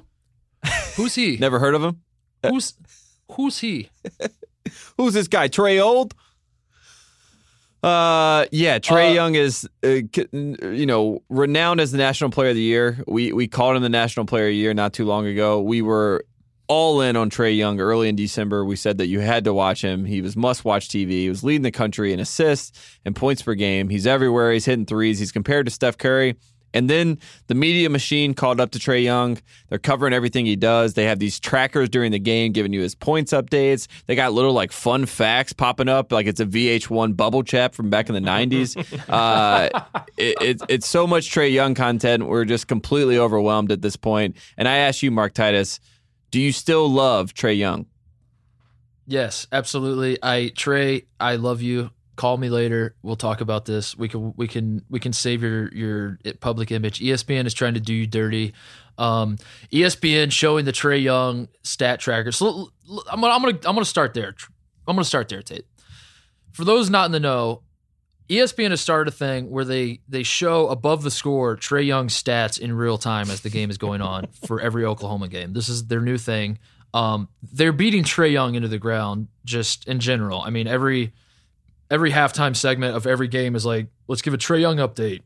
[0.95, 1.37] Who's he?
[1.37, 2.01] Never heard of him?
[2.47, 2.73] Who's
[3.33, 3.89] who's he?
[4.97, 5.47] Who's this guy?
[5.49, 6.13] Trae Old?
[7.83, 10.01] Uh, yeah, Trae Uh, Young is, uh,
[10.31, 13.03] you know, renowned as the National Player of the Year.
[13.07, 15.61] We we called him the National Player of the Year not too long ago.
[15.61, 16.23] We were
[16.67, 18.63] all in on Trae Young early in December.
[18.63, 20.05] We said that you had to watch him.
[20.05, 21.09] He was must watch TV.
[21.11, 23.89] He was leading the country in assists and points per game.
[23.89, 24.51] He's everywhere.
[24.51, 25.19] He's hitting threes.
[25.19, 26.35] He's compared to Steph Curry.
[26.73, 29.37] And then the media machine called up to Trae Young.
[29.69, 30.93] They're covering everything he does.
[30.93, 33.87] They have these trackers during the game giving you his points updates.
[34.07, 37.89] They got little like fun facts popping up, like it's a VH1 bubble chat from
[37.89, 38.71] back in the 90s.
[39.11, 39.69] Uh,
[40.15, 42.27] it, it's it's so much Trae Young content.
[42.27, 44.37] We're just completely overwhelmed at this point.
[44.57, 45.79] And I ask you, Mark Titus,
[46.31, 47.85] do you still love Trae Young?
[49.05, 50.17] Yes, absolutely.
[50.23, 51.91] I Trae, I love you.
[52.15, 52.95] Call me later.
[53.01, 53.97] We'll talk about this.
[53.97, 56.99] We can we can we can save your your public image.
[56.99, 58.53] ESPN is trying to do you dirty.
[58.97, 59.37] Um,
[59.71, 62.31] ESPN showing the Trae Young stat tracker.
[62.31, 62.71] So
[63.09, 64.35] I'm gonna I'm gonna I'm gonna start there.
[64.87, 65.65] I'm gonna start there, Tate.
[66.51, 67.63] For those not in the know,
[68.31, 72.57] ESPN has started a thing where they they show above the score Trae Young's stats
[72.57, 75.51] in real time as the game is going on for every Oklahoma game.
[75.51, 76.57] This is their new thing.
[76.93, 80.41] Um, they're beating Trae Young into the ground just in general.
[80.41, 81.11] I mean, every
[81.89, 85.23] every halftime segment of every game is like, let's give a Trae Young update.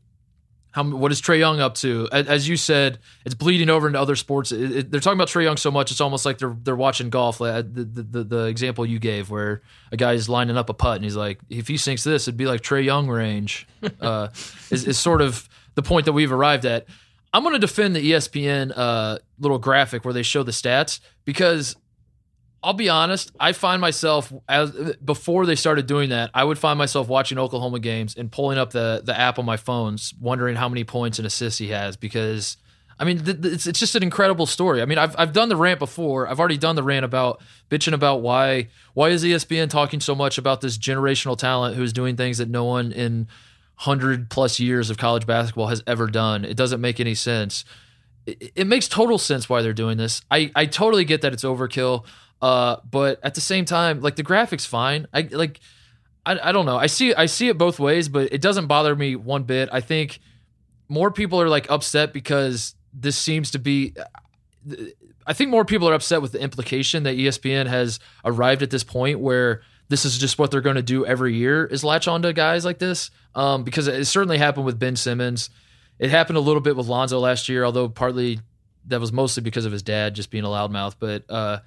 [0.76, 2.06] How what is Trae Young up to?
[2.12, 4.52] A- As you said, it's bleeding over into other sports.
[4.52, 7.08] It- it- they're talking about Trae Young so much, it's almost like they're they're watching
[7.08, 7.40] golf.
[7.40, 10.74] Like uh, the, the the the example you gave, where a guy's lining up a
[10.74, 13.66] putt and he's like, if he sinks this, it'd be like Trae Young range.
[14.00, 14.28] Uh,
[14.70, 16.86] is is sort of the point that we've arrived at.
[17.32, 21.76] I'm going to defend the ESPN uh, little graphic where they show the stats because
[22.62, 26.78] I'll be honest, I find myself as before they started doing that, I would find
[26.78, 30.68] myself watching Oklahoma games and pulling up the the app on my phones, wondering how
[30.68, 32.56] many points and assists he has because
[32.98, 34.80] I mean, th- th- it's it's just an incredible story.
[34.80, 36.26] I mean, I've I've done the rant before.
[36.28, 40.38] I've already done the rant about bitching about why why is ESPN talking so much
[40.38, 43.28] about this generational talent who's doing things that no one in
[43.76, 46.44] hundred plus years of college basketball has ever done.
[46.44, 47.66] It doesn't make any sense.
[48.24, 50.22] It, it makes total sense why they're doing this.
[50.30, 52.06] I I totally get that it's overkill.
[52.40, 55.06] Uh, but at the same time, like the graphics fine.
[55.12, 55.60] I like.
[56.24, 56.76] I, I don't know.
[56.76, 59.68] I see I see it both ways, but it doesn't bother me one bit.
[59.72, 60.20] I think
[60.88, 63.94] more people are like upset because this seems to be.
[65.26, 68.84] I think more people are upset with the implication that ESPN has arrived at this
[68.84, 72.32] point where this is just what they're going to do every year is latch onto
[72.32, 73.10] guys like this.
[73.34, 75.50] Um, because it certainly happened with Ben Simmons.
[75.98, 78.40] It happened a little bit with Lonzo last year, although partly
[78.86, 80.96] that was mostly because of his dad just being a loudmouth.
[80.98, 81.60] But uh,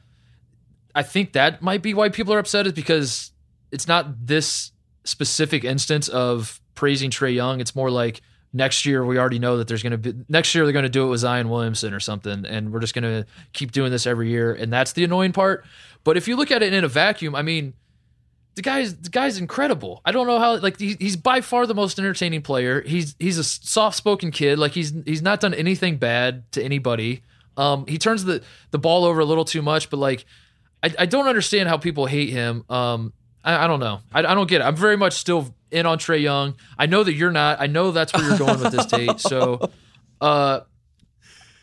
[0.96, 3.32] I think that might be why people are upset is because
[3.72, 4.72] it's not this
[5.04, 7.62] specific instance of praising Trae Young.
[7.62, 8.22] It's more like
[8.54, 10.90] next year we already know that there's going to be next year they're going to
[10.90, 14.08] do it with Zion Williamson or something, and we're just going to keep doing this
[14.08, 15.66] every year, and that's the annoying part.
[16.04, 17.74] But if you look at it in a vacuum, I mean,
[18.56, 20.02] the guy's the guy's incredible.
[20.04, 22.82] I don't know how like he, he's by far the most entertaining player.
[22.82, 24.60] He's he's a soft spoken kid.
[24.60, 27.22] Like he's he's not done anything bad to anybody.
[27.58, 30.26] Um, he turns the the ball over a little too much, but like
[30.84, 32.64] I, I don't understand how people hate him.
[32.70, 33.14] Um,
[33.44, 34.00] I, I don't know.
[34.14, 34.64] I, I don't get it.
[34.64, 36.56] I'm very much still in on Trae Young.
[36.78, 37.60] I know that you're not.
[37.62, 39.20] I know that's where you're going with this date.
[39.20, 39.70] So,
[40.22, 40.62] uh,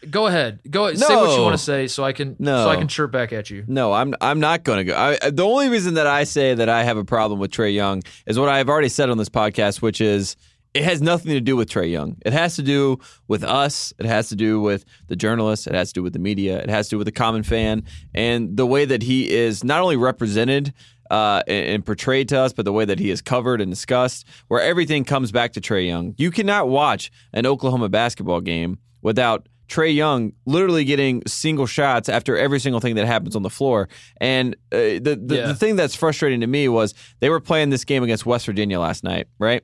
[0.08, 0.60] go ahead.
[0.68, 2.64] Go say what you want to say, so I can No.
[2.64, 3.64] so I can chirp back at you.
[3.66, 4.96] No, I'm I'm not going to go.
[4.96, 8.02] I, the only reason that I say that I have a problem with Trae Young
[8.26, 10.36] is what I've already said on this podcast, which is
[10.76, 12.16] it has nothing to do with Trae Young.
[12.24, 12.98] It has to do
[13.28, 13.92] with us.
[13.98, 15.66] It has to do with the journalists.
[15.66, 16.58] It has to do with the media.
[16.58, 19.80] It has to do with the common fan and the way that he is not
[19.82, 20.72] only represented
[21.10, 24.60] uh, and, portrayed to us, but the way that he is covered and discussed, where
[24.60, 26.14] everything comes back to Trae Young.
[26.18, 32.36] You cannot watch an Oklahoma basketball game without Trae Young literally getting single shots after
[32.36, 33.88] every single thing that happens on the floor.
[34.20, 35.46] And uh, the the, Yeah.
[35.46, 38.78] the thing that's frustrating to me was they were playing this game against West Virginia
[38.80, 39.62] last night, right?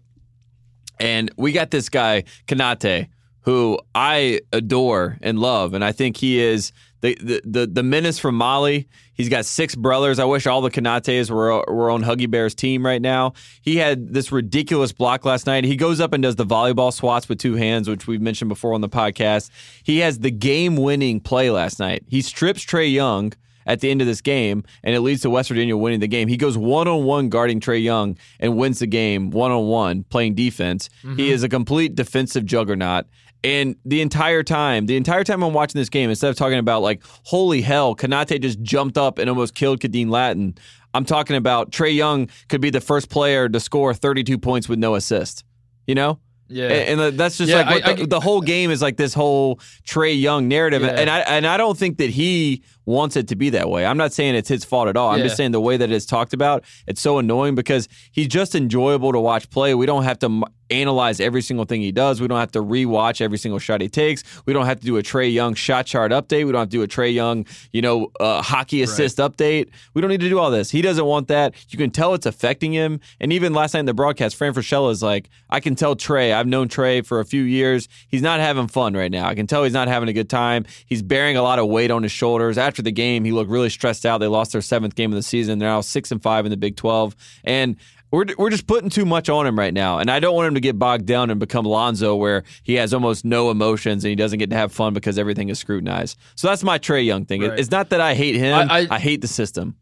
[1.02, 3.08] And we got this guy Konate,
[3.40, 8.20] who I adore and love, and I think he is the the the, the menace
[8.20, 8.88] from Mali.
[9.14, 10.20] He's got six brothers.
[10.20, 13.32] I wish all the Konates were were on Huggy Bear's team right now.
[13.62, 15.64] He had this ridiculous block last night.
[15.64, 18.72] He goes up and does the volleyball swats with two hands, which we've mentioned before
[18.72, 19.50] on the podcast.
[19.82, 22.04] He has the game winning play last night.
[22.06, 23.32] He strips Trae Young
[23.66, 26.28] at the end of this game, and it leads to West Virginia winning the game.
[26.28, 30.04] He goes one on one guarding Trae Young and wins the game one on one
[30.04, 30.88] playing defense.
[31.02, 31.20] He mm-hmm.
[31.20, 33.06] is a complete defensive juggernaut.
[33.44, 36.82] And the entire time, the entire time I'm watching this game, instead of talking about
[36.82, 40.54] like, holy hell, Konate just jumped up and almost killed Khadeem Lattin,
[40.94, 44.78] I'm talking about Trae Young could be the first player to score 32 points with
[44.78, 45.44] no assist.
[45.86, 46.20] You know?
[46.48, 46.68] Yeah.
[46.68, 48.96] And, and that's just Yeah, like what I- the, I- the whole game is like
[48.96, 50.90] this whole Trae Young narrative, Yeah.
[50.90, 53.86] and I and I don't think that he wants it to be that way.
[53.86, 55.10] I'm not saying it's his fault at all.
[55.10, 55.24] I'm Yeah.
[55.24, 59.12] just saying the way that it's talked about, it's so annoying because he's just enjoyable
[59.12, 59.74] to watch play.
[59.74, 62.18] We don't have to m- analyze every single thing he does.
[62.20, 64.24] We don't have to rewatch every single shot he takes.
[64.46, 66.46] We don't have to do a Trae Young shot chart update.
[66.46, 69.68] We don't have to do a Trae Young, you know, uh, hockey assist update.
[69.92, 70.70] We don't need to do all this.
[70.70, 71.54] He doesn't want that.
[71.68, 73.00] You can tell it's affecting him.
[73.20, 76.32] And even last night in the broadcast, Fran Fraschilla is like, I can tell Trae.
[76.34, 77.86] I've known Trae for a few years.
[78.08, 79.26] He's not having fun right now.
[79.28, 80.64] I can tell he's not having a good time.
[80.86, 82.56] He's bearing a lot of weight on his shoulders.
[82.72, 84.16] After the game, he looked really stressed out.
[84.16, 85.58] They lost their seventh game of the season.
[85.58, 87.14] They're now six and five in the Big Twelve,
[87.44, 87.76] and
[88.10, 89.98] we're we're just putting too much on him right now.
[89.98, 92.94] And I don't want him to get bogged down and become Lonzo, where he has
[92.94, 96.16] almost no emotions and he doesn't get to have fun because everything is scrutinized.
[96.34, 97.42] So that's my Trae Young thing.
[97.42, 97.58] Right.
[97.58, 98.54] It's not that I hate him.
[98.54, 99.76] I- I, I- hate the system.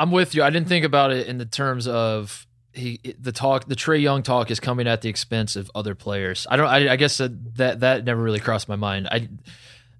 [0.00, 0.42] I'm with you.
[0.42, 4.24] I didn't think about it in the terms of he the talk the Trae Young
[4.24, 6.44] talk is coming at the expense of other players.
[6.50, 9.06] I don't I, I guess that, that that never really crossed my mind.
[9.08, 9.28] I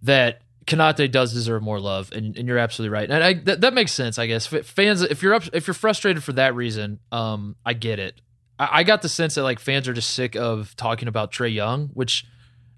[0.03, 3.11] that Konate does deserve more love and, and you're absolutely right.
[3.11, 4.53] And I that, that makes sense, I guess.
[4.53, 8.21] F- Fans if you're up if you're frustrated for that reason, um I get it.
[8.59, 11.53] I, I got the sense that like fans are just sick of talking about Trae
[11.53, 12.27] Young, which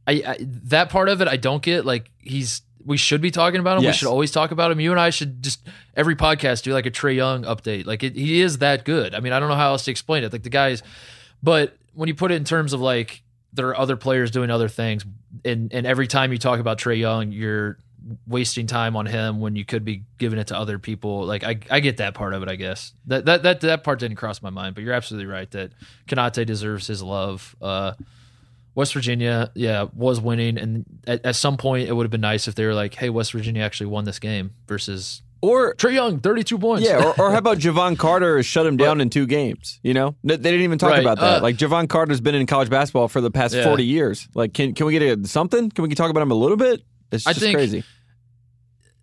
[0.06, 1.84] I, I that part of it I don't get.
[1.84, 3.84] Like he's we should be talking about him.
[3.84, 3.94] Yes.
[3.94, 4.80] We should always talk about him.
[4.80, 5.66] You and I should just
[5.96, 7.86] every podcast do like a Trae Young update.
[7.86, 9.14] Like it, he is that good.
[9.14, 10.32] I mean, I don't know how else to explain it.
[10.32, 10.82] Like the guys,
[11.42, 13.22] but when you put it in terms of like
[13.52, 15.04] there are other players doing other things,
[15.44, 17.78] and and every time you talk about Trae Young, you're
[18.26, 21.24] wasting time on him when you could be giving it to other people.
[21.24, 22.48] Like I, I get that part of it.
[22.48, 25.50] I guess that that that that part didn't cross my mind, but you're absolutely right
[25.52, 25.72] that
[26.08, 27.54] Konate deserves his love.
[27.60, 27.92] Uh,
[28.74, 32.46] West Virginia, yeah, was winning, and at, at some point it would have been nice
[32.46, 36.18] if they were like, "Hey, West Virginia actually won this game," versus Or Trae Young,
[36.20, 36.86] thirty-two points.
[36.86, 39.80] yeah, or, or how about Jevon Carter shut him down in two games?
[39.82, 41.38] You know, they didn't even talk Right, about that.
[41.38, 43.64] uh, like Jevon Carter's been in college basketball for the past Yeah.
[43.64, 44.28] forty years.
[44.34, 45.70] Like, can can we get a, something?
[45.70, 46.82] Can we talk about him a little bit?
[47.10, 47.84] It's I just think- crazy.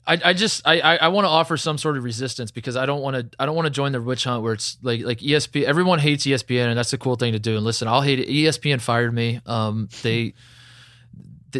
[0.09, 2.85] I, I just I I, I want to offer some sort of resistance because I
[2.85, 5.19] don't want to I don't want to join the witch hunt where it's like like
[5.19, 8.19] ESPN everyone hates ESPN and that's a cool thing to do and listen I'll hate
[8.21, 10.33] it ESPN fired me um they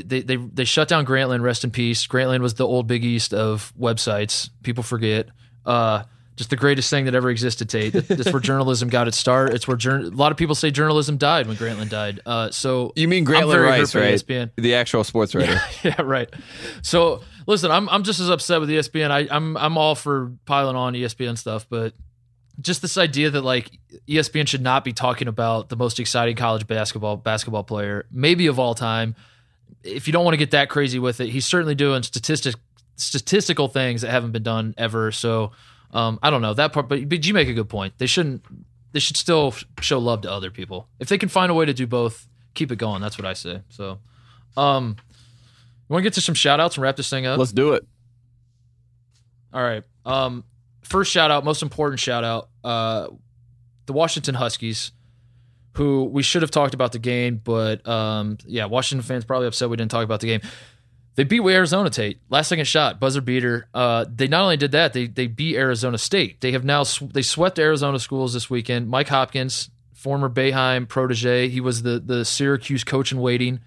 [0.02, 3.34] they they they, shut down Grantland rest in peace Grantland was the old Big East
[3.34, 5.28] of websites people forget
[5.66, 6.04] uh
[6.38, 7.68] just the greatest thing that ever existed.
[7.68, 7.94] Tate.
[7.94, 9.54] That's where journalism got its start.
[9.54, 12.20] It's where jour- a lot of people say journalism died when Grantland died.
[12.26, 14.14] Uh, so You mean Grantland Rice, right?
[14.14, 14.52] ESPN.
[14.56, 15.60] The actual sports writer.
[15.84, 16.30] yeah, right.
[16.84, 19.10] So listen, I'm I'm just as upset with ESPN.
[19.10, 21.94] I, I'm I'm all for piling on ESPN stuff, but
[22.62, 23.72] just this idea that like
[24.08, 28.60] ESPN should not be talking about the most exciting college basketball basketball player, maybe of
[28.60, 29.16] all time.
[29.84, 32.56] If you don't want to get that crazy with it, he's certainly doing statistic
[32.96, 35.12] statistical things that haven't been done ever.
[35.12, 35.52] So
[35.92, 37.94] um, I don't know that part, but but you make a good point.
[37.98, 38.44] They shouldn't.
[38.92, 41.74] They should still show love to other people if they can find a way to
[41.74, 42.28] do both.
[42.56, 43.02] Keep it going.
[43.02, 43.62] That's what I say.
[43.70, 44.00] So,
[44.56, 47.38] um, you want to get to some shout outs and wrap this thing up?
[47.38, 47.86] Let's do it.
[49.54, 49.84] All right.
[50.06, 50.44] Um,
[50.84, 53.08] first shout out, most important shout out, uh,
[53.86, 54.92] the Washington Huskies,
[55.78, 59.70] who we should have talked about the game, but um, yeah, Washington fans probably upset
[59.70, 60.42] we didn't talk about the game.
[61.14, 63.68] They beat Arizona Tate last second shot buzzer beater.
[63.76, 66.42] Uh, they not only did that, they they beat Arizona State.
[66.42, 68.90] They have now sw- they swept Arizona schools this weekend.
[68.90, 73.60] Mike Hopkins, former Boeheim protege, he was the the Syracuse coach in waiting,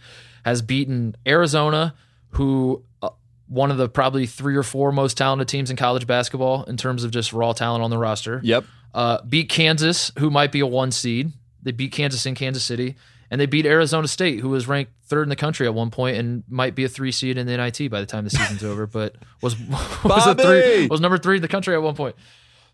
[0.45, 1.95] has beaten Arizona,
[2.31, 3.11] who uh,
[3.47, 7.05] one of the probably three or four most talented teams in college basketball in terms
[7.05, 8.41] of just raw talent on the roster.
[8.43, 8.65] Yep.
[8.93, 11.33] Uh, beat Kansas, who might be a one seed.
[11.63, 12.97] They beat Kansas in Kansas City,
[13.31, 16.17] and they beat Arizona State, who was ranked third in the country at one point
[16.17, 18.87] and might be a three seed in the NIT by the time the season's over.
[18.91, 19.59] But was
[20.05, 22.17] was a three was number three in the country at one point.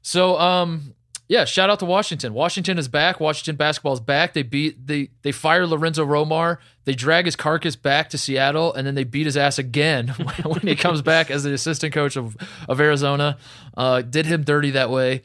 [0.03, 0.95] So um
[1.28, 2.34] yeah, shout out to Washington.
[2.34, 3.18] Washington is back.
[3.18, 4.32] Washington basketball is back.
[4.32, 6.59] They beat they they fire Lorenzo Romar.
[6.84, 10.09] They drag his carcass back to Seattle, and then they beat his ass again
[10.45, 12.37] when he comes back as the assistant coach of
[12.68, 13.39] of Arizona.
[13.76, 15.22] Uh, did him dirty that way.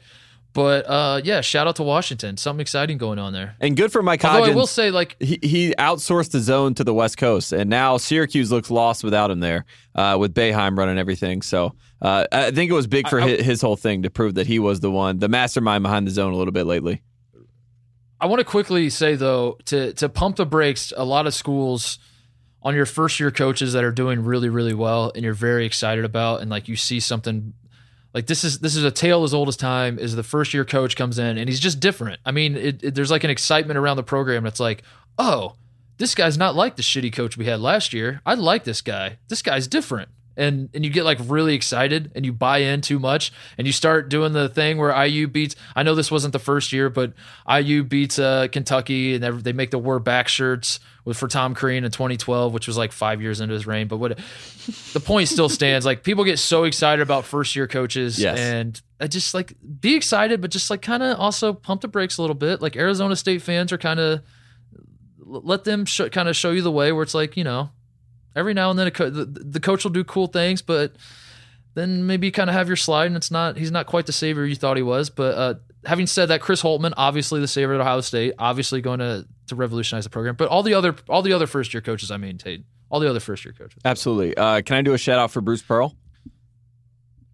[0.54, 2.36] But uh, yeah, shout out to Washington.
[2.36, 3.56] Something exciting going on there.
[3.60, 6.84] And good for Mike Although I will say, like, he, he outsourced the zone to
[6.84, 10.98] the West Coast, and now Syracuse looks lost without him there, uh, with Boeheim running
[10.98, 11.40] everything.
[11.40, 14.10] So uh, I think it was big for I- I- his, his whole thing to
[14.10, 17.02] prove that he was the one, the mastermind behind the zone a little bit lately.
[18.20, 20.92] I want to quickly say though to to pump the brakes.
[20.96, 21.98] A lot of schools
[22.62, 26.04] on your first year coaches that are doing really really well and you're very excited
[26.04, 27.52] about and like you see something
[28.14, 29.98] like this is this is a tale as old as time.
[29.98, 32.20] Is the first year coach comes in and he's just different.
[32.24, 34.82] I mean, it, it, there's like an excitement around the program that's like,
[35.18, 35.56] oh,
[35.98, 38.20] this guy's not like the shitty coach we had last year.
[38.26, 39.18] I like this guy.
[39.28, 40.08] This guy's different.
[40.36, 43.72] And and you get like really excited and you buy in too much and you
[43.72, 45.56] start doing the thing where IU beats.
[45.76, 47.12] I know this wasn't the first year, but
[47.46, 51.54] IU beats uh, Kentucky and they- they make the war back shirts with for Tom
[51.54, 53.88] Crean in 2012, which was like five years into his reign.
[53.88, 54.18] But what
[54.94, 55.84] the point still stands.
[55.84, 58.38] Like people get so excited about first year coaches Yes.
[58.38, 62.16] and I just like be excited, but just like kind of also pump the brakes
[62.18, 62.62] a little bit.
[62.62, 64.22] Like Arizona State fans are kind of
[65.18, 67.70] let them sh- kind of show you the way where it's like you know
[68.34, 70.92] every now and then a co- the, the coach will do cool things but
[71.74, 74.44] then maybe kind of have your slide and it's not he's not quite the savior
[74.44, 75.08] you thought he was.
[75.08, 75.54] But uh,
[75.84, 79.54] having said that chris holtmann obviously the savior at ohio state obviously going to to
[79.54, 80.36] revolutionize the program.
[80.36, 83.08] But all the other all the other first year coaches i mean tate all the
[83.08, 83.80] other first year coaches.
[83.86, 84.36] Absolutely.
[84.36, 85.96] Uh, can I do a shout out for Bruce Pearl?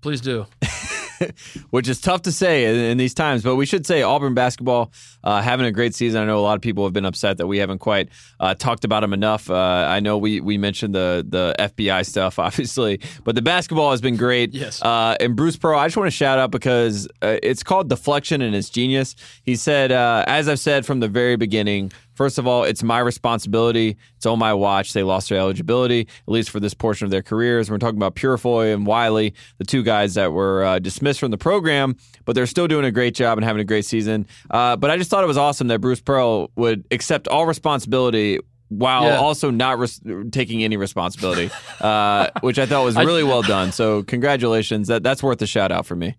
[0.01, 0.47] please do
[1.71, 3.43] which is tough to say in, in these times.
[3.43, 4.93] But we should say Auburn basketball
[5.25, 6.23] uh, having a great season.
[6.23, 8.09] I know a lot of people have been upset that we haven't quite
[8.41, 9.51] uh, talked about them enough.
[9.51, 9.55] Uh,
[9.89, 14.17] I know we we mentioned the the FBI stuff, obviously, but the basketball has been
[14.17, 14.55] great.
[14.55, 14.83] Yes.
[14.83, 18.43] Uh, and Bruce Pearl, I just want to shout out because uh, it's called deflection
[18.43, 19.15] and it's genius.
[19.45, 21.93] He said, uh, as I've said from the very beginning.
[22.19, 23.97] First of all, it's my responsibility.
[24.17, 24.93] It's on my watch.
[24.93, 27.71] They lost their eligibility, at least for this portion of their careers.
[27.71, 31.39] We're talking about Purifoy and Wiley, the two guys that were uh, dismissed from the
[31.39, 31.95] program,
[32.25, 34.27] but they're still doing a great job and having a great season.
[34.51, 38.41] Uh, but I just thought it was awesome that Bruce Pearl would accept all responsibility
[38.69, 39.19] while Yeah.
[39.19, 40.01] also not res-
[40.33, 41.51] taking any responsibility,
[41.81, 43.71] uh, which I thought was really well done.
[43.71, 44.89] So congratulations.
[44.89, 46.17] That that's worth a shout out for me.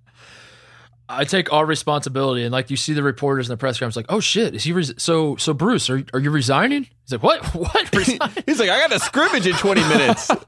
[1.12, 4.05] I take all responsibility, and like you see the reporters in the press conference, like,
[4.10, 5.53] "Oh shit, is he res- so so?
[5.55, 7.43] Bruce, are are you resigning?" He's like, "What?
[7.55, 7.95] What?
[8.45, 10.30] He's like, I got a scrimmage in 20 minutes.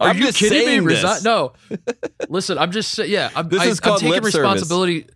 [0.00, 0.80] Are I'm you kidding me?
[0.80, 1.22] Resign?
[1.24, 1.52] No.
[2.28, 3.10] Listen, I'm just saying.
[3.10, 4.34] Yeah, I'm, This I, is I'm called taking lip service.
[4.36, 5.06] responsibility.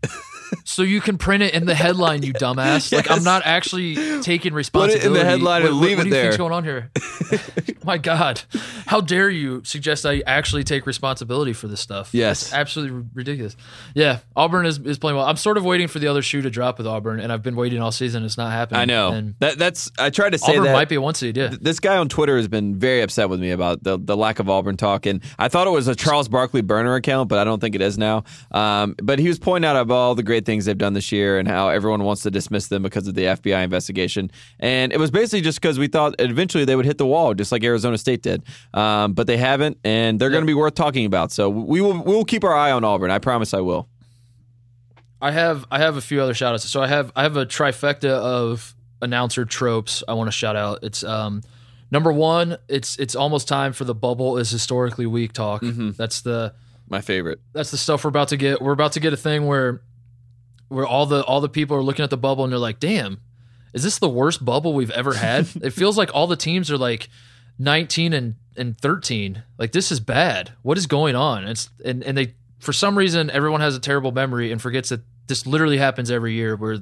[0.65, 2.93] So you can print it in the headline, you dumbass.
[2.95, 5.05] Like I'm not actually taking Put responsibility.
[5.05, 6.65] it in the headline What- and what- leave what it do you think's going on
[6.65, 6.91] here?
[7.85, 8.43] My God,
[8.87, 12.11] how dare you suggest I actually take responsibility for this stuff?
[12.13, 12.43] Yes.
[12.43, 13.57] It's absolutely ridiculous.
[13.95, 15.25] Yeah, Auburn is, is playing well.
[15.27, 17.57] I'm sort of waiting for the other shoe to drop with Auburn, and I've been
[17.57, 18.25] waiting all season.
[18.25, 18.81] It's not happening.
[18.81, 19.13] I know.
[19.13, 21.37] And That that's I tried to say Auburn that might be a one seed.
[21.37, 21.55] Yeah.
[21.61, 24.51] this guy on Twitter has been very upset with me about the, the lack of
[24.51, 27.61] Auburn talk, and I thought it was a Charles Barkley burner account, but I don't
[27.61, 28.25] think it is now.
[28.51, 31.39] Um, but he was pointing out about all the great things they've done this year
[31.39, 34.31] and how everyone wants to dismiss them because of the FBI investigation,
[34.61, 37.53] and it was basically just because we thought eventually they would hit the wall, just
[37.53, 38.43] like Arizona State did,
[38.75, 41.33] um, but they haven't, and they're going to be worth talking about.
[41.33, 43.11] So we will we will keep our eye on Auburn.
[43.11, 43.89] I promise I will.
[45.21, 46.69] I have I have a few other shout outs.
[46.71, 50.81] So I have I have a trifecta of announcer tropes I want to shout out.
[50.83, 51.43] It's um
[51.91, 55.63] number one, it's it's almost time for the bubble is historically weak talk.
[55.63, 56.55] That's the
[56.89, 57.41] My favorite.
[57.53, 58.63] that's the stuff we're about to get.
[58.63, 59.81] We're about to get a thing where
[60.69, 63.21] where all the all the people are looking at the bubble and they're like, "Damn,
[63.73, 66.79] is this the worst bubble we've ever had?" it feels like all the teams are
[66.79, 67.09] like
[67.59, 69.43] 19 and and 13.
[69.59, 70.53] Like this is bad.
[70.63, 71.45] What is going on?
[71.45, 75.01] It's and and they for some reason everyone has a terrible memory and forgets that
[75.27, 76.79] this literally happens every year where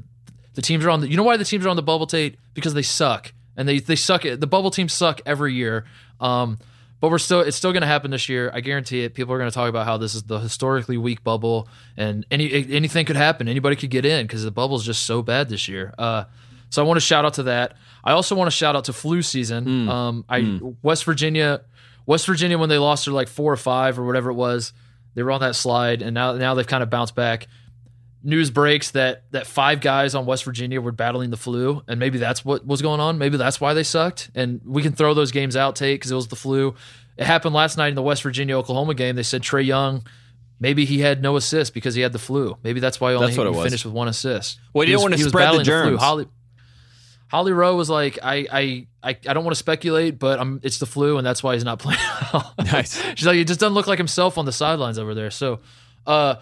[0.55, 2.37] the teams are on the you know why the teams are on the bubble Tate
[2.55, 5.85] because they suck and they they suck it the bubble teams suck every year
[6.21, 6.59] um
[7.01, 8.51] but we're still it's still going to happen this year.
[8.55, 9.15] I guarantee it.
[9.15, 12.51] People are going to talk about how this is the historically weak bubble and any
[12.73, 13.49] anything could happen.
[13.49, 15.93] Anybody could get in because the bubble is just so bad this year.
[15.99, 16.25] Uh
[16.69, 17.75] so I want to shout out to that.
[18.03, 19.89] I also want to shout out to flu season.
[19.89, 20.39] Um I
[20.83, 21.63] West Virginia
[22.07, 24.73] West Virginia when they lost their like four or five or whatever it was
[25.15, 27.49] they were on that slide and now now they've kind of bounced back
[28.27, 32.19] news breaks that that five guys on West Virginia were battling the flu, and maybe
[32.19, 33.17] that's what was going on.
[33.19, 34.31] Maybe that's why they sucked.
[34.35, 36.75] And we can throw those games out, Tate, because it was the flu.
[37.17, 39.17] It happened last night in the West Virginia Oklahoma game.
[39.17, 40.05] They said Trae Young,
[40.61, 42.59] maybe he had no assist because he had the flu.
[42.63, 44.59] Maybe that's why he only it finished with one assist.
[44.75, 45.97] Well, you He don't was- want to he spread the battling flu.
[45.97, 46.27] Holly,
[47.29, 50.79] Holly Rowe was like, I, I, I, I don't want to speculate, but I'm, it's
[50.79, 51.99] the flu, and that's why he's not playing.
[52.59, 53.01] Nice.
[53.15, 55.31] She's like, he just doesn't look like himself on the sidelines over there.
[55.31, 55.61] So,
[56.07, 56.37] uh,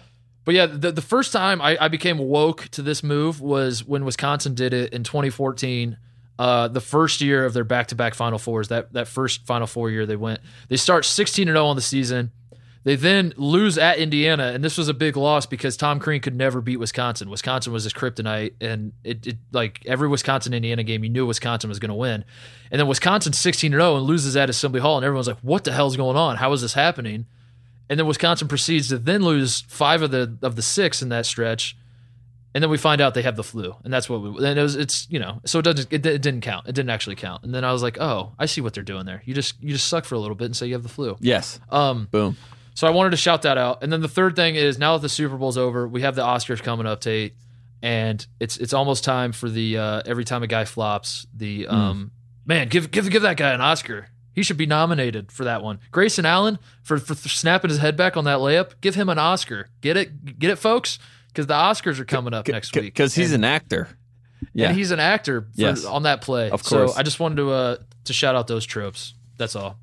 [0.45, 4.05] but yeah, the, the first time I, I became woke to this move was when
[4.05, 5.97] Wisconsin did it in 2014.
[6.37, 10.05] Uh, the first year of their back-to-back Final Fours, that that first Final Four year
[10.05, 12.31] they went, they start 16 and 0 on the season.
[12.83, 16.35] They then lose at Indiana, and this was a big loss because Tom Crean could
[16.35, 17.31] never beat Wisconsin.
[17.31, 21.67] Wisconsin was his kryptonite, and it, it like every Wisconsin Indiana game, you knew Wisconsin
[21.67, 22.23] was going to win.
[22.69, 25.63] And then Wisconsin 16 and 0 and loses at Assembly Hall, and everyone's like, "What
[25.63, 26.35] the hell's going on?
[26.35, 27.25] How is this happening?"
[27.89, 31.25] And then Wisconsin proceeds to then lose five of the of the six in that
[31.25, 31.77] stretch,
[32.55, 34.29] and then we find out they have the flu, and that's what we.
[34.47, 36.67] And it was it's you know so it doesn't it, it didn't count.
[36.67, 37.43] It didn't actually count.
[37.43, 39.21] And then I was like, oh, I see what they're doing there.
[39.25, 41.15] You just you just suck for a little bit and say you have the flu.
[41.19, 41.59] Yes.
[41.69, 42.37] Um, Boom.
[42.73, 43.83] so I wanted to shout that out.
[43.83, 46.23] And then the third thing is now that the Super Bowl's over, we have the
[46.23, 47.33] Oscars coming up, Tate,
[47.83, 52.11] and it's it's almost time for the uh, every time a guy flops, the um
[52.45, 54.07] man give give give that guy an Oscar.
[54.35, 55.79] He should be nominated for that one.
[55.91, 58.73] Grayson Allen for for snapping his head back on that layup.
[58.81, 59.69] Give him an Oscar.
[59.81, 62.83] Get it, get it, folks, because the Oscars are coming up next week.
[62.93, 63.87] Because he's And- an actor.
[64.53, 64.67] Yeah.
[64.67, 65.85] and he's an actor for, Yes.
[65.85, 66.49] on that play.
[66.51, 66.93] Of course.
[66.93, 69.13] So I just wanted to uh, to shout out those tropes.
[69.37, 69.79] That's all.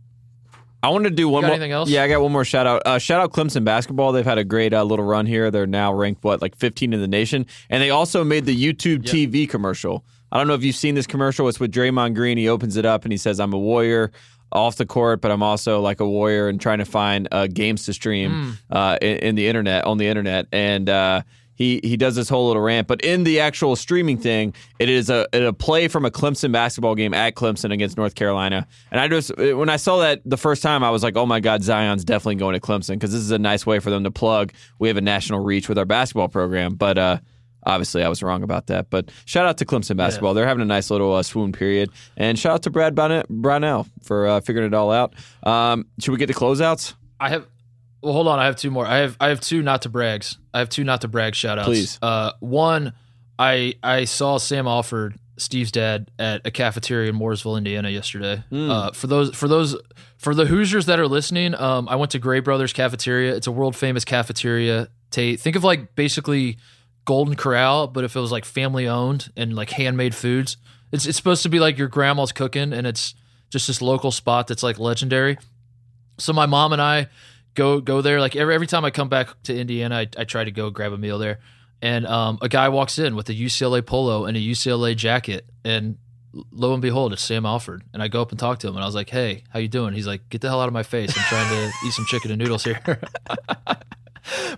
[0.84, 1.50] I want to do one more.
[1.52, 1.88] anything else?
[1.88, 2.82] Yeah, I got one more shout out.
[2.84, 4.12] Uh, shout out Clemson basketball.
[4.12, 5.50] They've had a great uh, little run here.
[5.50, 9.04] They're now ranked what like 15 in the nation, and they also made the YouTube
[9.04, 10.04] TV commercial.
[10.32, 11.46] I don't know if you've seen this commercial.
[11.48, 12.36] It's with Draymond Green.
[12.38, 14.10] He opens it up and he says, "I'm a warrior."
[14.52, 17.86] Off the court, but I'm also like a warrior and trying to find uh, games
[17.86, 20.46] to stream uh, in, in the internet on the internet.
[20.52, 21.22] And uh,
[21.54, 22.88] he he does this whole little rant.
[22.88, 26.94] But in the actual streaming thing, it is a a play from a Clemson basketball
[26.94, 28.66] game at Clemson against North Carolina.
[28.90, 31.40] And I just when I saw that the first time, I was like, oh my
[31.40, 34.10] god, Zion's definitely going to Clemson because this is a nice way for them to
[34.10, 34.52] plug.
[34.78, 37.22] We have a national reach with our basketball program, but.
[37.64, 40.34] Obviously, I was wrong about that, but shout out to Clemson basketball.
[40.34, 43.86] They're having a nice little uh, swoon period, and shout out to Brad Brownell, Brownell
[44.02, 45.14] for uh, figuring it all out.
[45.42, 46.94] Um, should we get to closeouts?
[47.20, 47.46] I have.
[48.02, 48.40] Well, hold on.
[48.40, 48.84] I have two more.
[48.84, 49.16] I have.
[49.20, 50.38] I have two not to brags.
[50.52, 51.68] I have two not to brag shout outs.
[51.68, 51.98] Please.
[52.02, 52.94] Uh, one,
[53.38, 58.42] I I saw Sam Alford, Steve's dad, at a cafeteria in Mooresville, Indiana, yesterday.
[58.50, 59.76] Uh, for those for those
[60.18, 63.36] for the Hoosiers that are listening, um, I went to Gray Brothers Cafeteria.
[63.36, 64.88] It's a world famous cafeteria.
[65.10, 66.56] Tate, think of like basically
[67.04, 70.56] Golden Corral, but if it was like family owned and like handmade foods.
[70.92, 73.14] It's it's supposed to be like your grandma's cooking, and it's
[73.50, 75.38] just this local spot that's like legendary.
[76.18, 77.08] So my mom and I
[77.54, 78.20] go go there.
[78.20, 80.92] Like every every time I come back to Indiana, I, I try to go grab
[80.92, 81.40] a meal there.
[81.80, 85.98] And um, a guy walks in with a UCLA polo and a UCLA jacket, and
[86.52, 87.82] lo and behold, it's Sam Alford.
[87.92, 89.66] And I go up and talk to him, and I was like, "Hey, how you
[89.66, 91.12] doing?" He's like, "Get the hell out of my face!
[91.16, 92.80] I'm trying to eat some chicken and noodles here."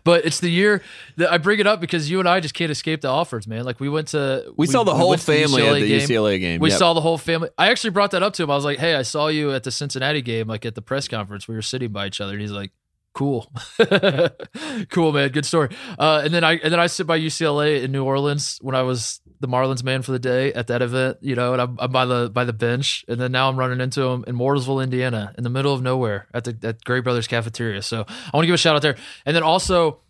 [0.04, 0.82] but it's the year
[1.16, 3.64] that I bring it up because you and I just can't escape the Alfords, man.
[3.64, 6.00] Like we went to We, saw the whole went to family at the game.
[6.00, 6.60] UCLA game.
[6.60, 6.78] We Yep.
[6.78, 7.48] saw the whole family.
[7.58, 8.50] I actually brought that up to him.
[8.50, 11.08] I was like, "Hey, I saw you at the Cincinnati game, like at the press
[11.08, 11.48] conference.
[11.48, 12.72] We were sitting by each other." And he's like,
[13.14, 13.50] "Cool,
[14.90, 15.30] cool, man.
[15.30, 18.58] Good story." Uh, and then I and then I sit by UCLA in New Orleans
[18.60, 21.60] when I was the Marlins man for the day at that event, you know, and
[21.60, 24.36] I'm, I'm by the by the bench, and then now I'm running into him in
[24.36, 27.82] Mooresville, Indiana, in the middle of nowhere at the at Gray Brothers Cafeteria.
[27.82, 28.96] So I want to give a shout out there,
[29.26, 30.00] and then also.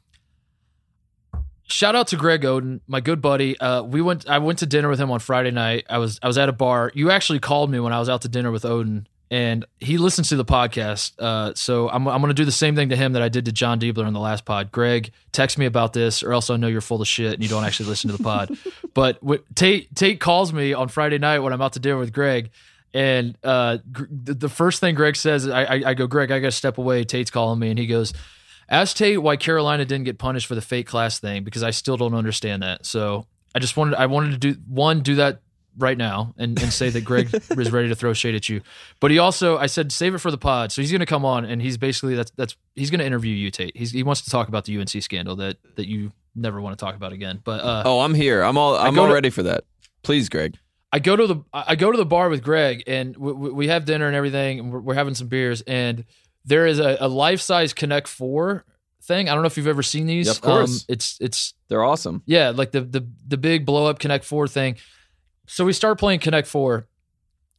[1.66, 3.58] Shout out to Greg Oden, my good buddy.
[3.58, 4.28] Uh, we went.
[4.28, 5.86] I went to dinner with him on Friday night.
[5.88, 6.92] I was I was at a bar.
[6.94, 10.28] You actually called me when I was out to dinner with Oden, and he listens
[10.28, 11.18] to the podcast.
[11.18, 13.46] Uh, so I'm, I'm going to do the same thing to him that I did
[13.46, 14.70] to Jon Diebler in the last pod.
[14.70, 17.48] Greg, text me about this, or else I know you're full of shit and you
[17.48, 18.56] don't actually listen to the pod.
[18.94, 22.12] but w- Tate Tate calls me on Friday night when I'm out to dinner with
[22.12, 22.52] Greg.
[22.92, 26.46] And uh, gr- the first thing Greg says, I, I, I go, Greg, I got
[26.46, 27.02] to step away.
[27.02, 28.12] Tate's calling me, and he goes,
[28.68, 31.96] Ask Tate why Carolina didn't get punished for the fake class thing because I still
[31.96, 32.86] don't understand that.
[32.86, 35.40] So I just wanted, I wanted to do one, do that
[35.76, 38.60] right now and, and say that Greg is ready to throw shade at you.
[39.00, 40.70] But he also, I said, save it for the pod.
[40.72, 43.34] So he's going to come on and he's basically that's that's he's going to interview
[43.34, 43.76] you, Tate.
[43.76, 46.84] He's, he wants to talk about the UNC scandal that that you never want to
[46.84, 47.40] talk about again.
[47.42, 48.42] But uh, Oh, I'm here.
[48.42, 48.76] I'm all.
[48.76, 49.64] I'm all to- ready for that.
[50.02, 50.56] Please, Greg.
[50.92, 53.68] I go to the I go to the bar with Greg and we, we we
[53.68, 56.04] have dinner and everything and we're, we're having some beers and
[56.44, 58.64] there is a, a life size Connect Four
[59.02, 59.28] thing.
[59.28, 60.28] I don't know if you've ever seen these.
[60.28, 60.82] Of course.
[60.82, 62.22] um, it's it's They're awesome.
[62.26, 64.76] yeah, like the the the big blow up Connect Four thing.
[65.46, 66.86] So we start playing Connect Four.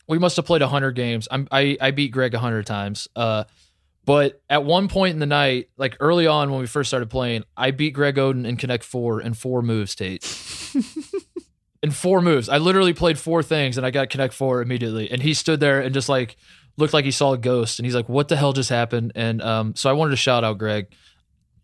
[0.07, 1.27] We must have played hundred games.
[1.31, 3.07] I'm, I I beat Greg hundred times.
[3.15, 3.45] Uh,
[4.05, 7.43] but at one point in the night, like early on when we first started playing,
[7.57, 10.23] I beat Greg Oden in Connect Four in four moves, Tate.
[11.83, 15.09] in four moves, I literally played four things and I got Connect Four immediately.
[15.09, 16.37] And he stood there and just like
[16.77, 17.79] looked like he saw a ghost.
[17.79, 20.43] And he's like, "What the hell just happened?" And um, so I wanted to shout
[20.43, 20.87] out Greg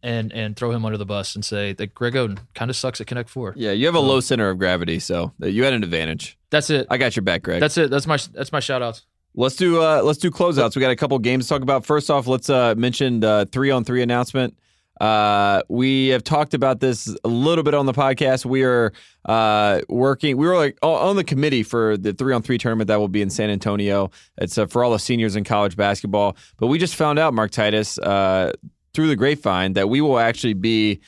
[0.03, 3.01] and and throw him under the bus and say that Greg Oden kind of sucks
[3.01, 3.53] at Connect Four.
[3.55, 6.37] Yeah, you have a low center of gravity, so you had an advantage.
[6.49, 6.87] That's it.
[6.89, 7.59] I got your back, Greg.
[7.59, 7.89] That's it.
[7.89, 9.05] That's my that's my shout outs.
[9.33, 10.75] Let's do uh let's do closeouts.
[10.75, 11.85] We got a couple games to talk about.
[11.85, 14.57] First off, let's uh mention the three on three announcement.
[14.99, 18.45] Uh, we have talked about this a little bit on the podcast.
[18.45, 18.93] We are
[19.25, 20.37] uh, working.
[20.37, 23.23] We were like on the committee for the three on three tournament that will be
[23.23, 24.11] in San Antonio.
[24.37, 26.37] It's uh, for all the seniors in college basketball.
[26.59, 28.51] But we just found out, Mark Titus, uh,
[28.93, 31.01] through the grapevine, that we will actually be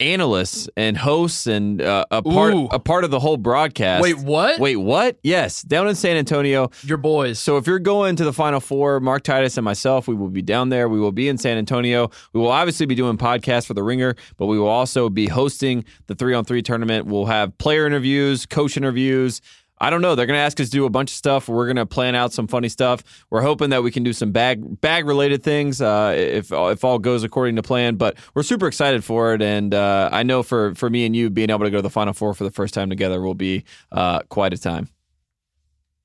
[0.00, 2.66] analysts and hosts and uh, a part Ooh.
[2.72, 4.02] a part of the whole broadcast.
[4.02, 4.58] Wait, what?
[4.58, 5.18] Wait, what?
[5.22, 6.70] Yes, down in San Antonio.
[6.82, 7.38] Your boys.
[7.38, 10.42] So if you're going to the Final Four, Mark Titus and myself, we will be
[10.42, 10.88] down there.
[10.88, 12.10] We will be in San Antonio.
[12.32, 15.84] We will obviously be doing podcasts for the Ringer, but we will also be hosting
[16.06, 17.06] the three on three tournament.
[17.06, 19.40] We'll have player interviews, coach interviews.
[19.84, 20.14] I don't know.
[20.14, 21.46] They're going to ask us to do a bunch of stuff.
[21.46, 23.02] We're going to plan out some funny stuff.
[23.28, 26.98] We're hoping that we can do some bag bag related things uh, if if all
[26.98, 27.96] goes according to plan.
[27.96, 31.28] But we're super excited for it, and uh, I know for for me and you
[31.28, 33.64] being able to go to the Final Four for the first time together will be
[33.92, 34.88] uh, quite a time.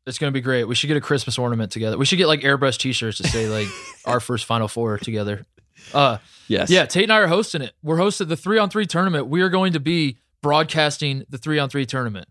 [0.06, 0.66] It's gonna be great.
[0.66, 1.98] We should get a Christmas ornament together.
[1.98, 3.68] We should get like airbrush T-shirts to say like
[4.06, 5.46] our first Final Four together.
[5.94, 6.18] Uh,
[6.50, 6.70] Yes.
[6.72, 6.86] yeah.
[6.86, 7.74] Tate and I are hosting it.
[7.84, 9.28] We're hosting the three on three tournament.
[9.28, 12.28] We are going to be broadcasting the three on three tournament.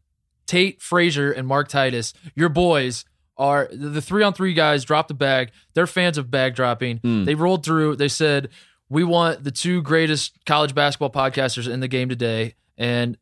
[0.48, 3.04] Tate Frazier and Mark Titus, your boys
[3.36, 4.84] are the three on three guys.
[4.84, 5.52] Dropped the bag.
[5.74, 6.98] They're fans of bag dropping.
[6.98, 7.24] Mm.
[7.24, 7.96] They rolled through.
[7.96, 8.48] They said
[8.88, 13.16] we want the two greatest college basketball podcasters in the game today, and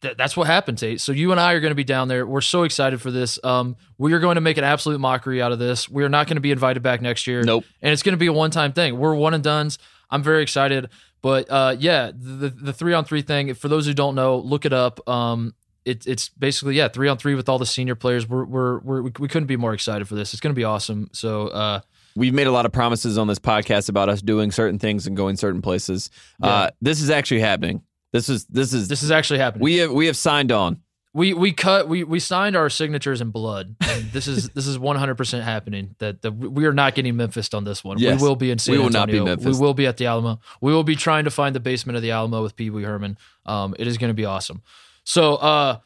[0.00, 1.00] th- that's what happened, Tate.
[1.00, 2.26] So you and I are going to be down there.
[2.26, 3.38] We're so excited for this.
[3.44, 5.88] Um, we are going to make an absolute mockery out of this.
[5.88, 7.42] We are not going to be invited back next year.
[7.42, 7.64] Nope.
[7.82, 8.98] And it's going to be a one time thing.
[8.98, 9.78] We're one and done's.
[10.10, 10.88] I'm very excited.
[11.22, 13.52] But uh, yeah, the the three on three thing.
[13.54, 15.06] For those who don't know, look it up.
[15.08, 15.54] Um,
[15.90, 18.28] it, it's basically yeah, three on three with all the senior players.
[18.28, 20.32] We're we're, we're we couldn't be more excited for this.
[20.32, 21.10] It's going to be awesome.
[21.12, 21.80] So uh,
[22.16, 25.16] We've made a lot of promises on this podcast about us doing certain things and
[25.16, 26.10] going certain places.
[26.42, 27.82] Uh, this is actually happening.
[28.12, 29.62] This is this is this is actually happening.
[29.62, 30.80] we have we have signed on.
[31.12, 33.76] we we cut we we signed our signatures in blood.
[33.80, 35.94] And this is this is 100 percent happening.
[35.98, 37.98] That that we are not getting Memphis on this one.
[37.98, 38.20] Yes.
[38.20, 39.46] we will be in San We will not be Memphis.
[39.46, 40.40] We will be at the Alamo.
[40.60, 43.16] We will be trying to find the basement of the Alamo with Pee Wee Herman.
[43.46, 44.62] Um, it is going to be awesome.
[45.10, 45.78] So uh,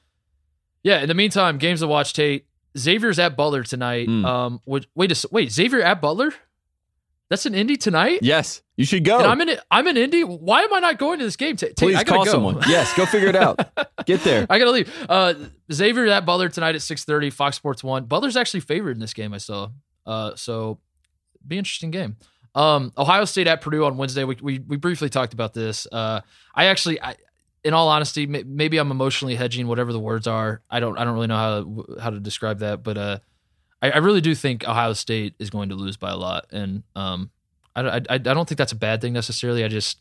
[0.83, 1.01] yeah.
[1.01, 2.13] In the meantime, games to watch.
[2.13, 2.47] Tate
[2.77, 4.07] Xavier's at Butler tonight.
[4.07, 4.25] Mm.
[4.27, 6.35] Um, wait wait a, wait Xavier at Butler.
[7.31, 8.19] That's an Indy tonight.
[8.21, 9.17] Yes, you should go.
[9.19, 10.25] And I'm in I'm in Indy.
[10.25, 11.57] Why am I not going to this game?
[11.57, 12.33] Tate, Please I call go.
[12.33, 12.61] someone.
[12.69, 13.67] Yes, go figure it out.
[14.05, 14.47] Get there.
[14.51, 14.93] I gotta leave.
[15.09, 15.33] Uh,
[15.73, 17.31] Xavier at Butler tonight at six thirty.
[17.31, 18.05] Fox Sports One.
[18.05, 19.33] Butler's actually favored in this game.
[19.33, 19.71] I saw.
[20.05, 20.81] Uh, so
[21.49, 22.17] be interesting game.
[22.55, 24.25] Um, Ohio State at Purdue on Wednesday.
[24.25, 25.87] We we, we briefly talked about this.
[25.91, 26.21] Uh,
[26.55, 27.17] I actually, I,
[27.65, 30.61] in all honesty, maybe I'm emotionally hedging whatever the words are.
[30.71, 33.19] I don't I don't really know how to, how to describe that, but uh,
[33.81, 36.83] I, I really do think Ohio State is going to lose by a lot, and
[36.95, 37.31] um,
[37.75, 39.65] I I, I don't think that's a bad thing necessarily.
[39.65, 39.99] I just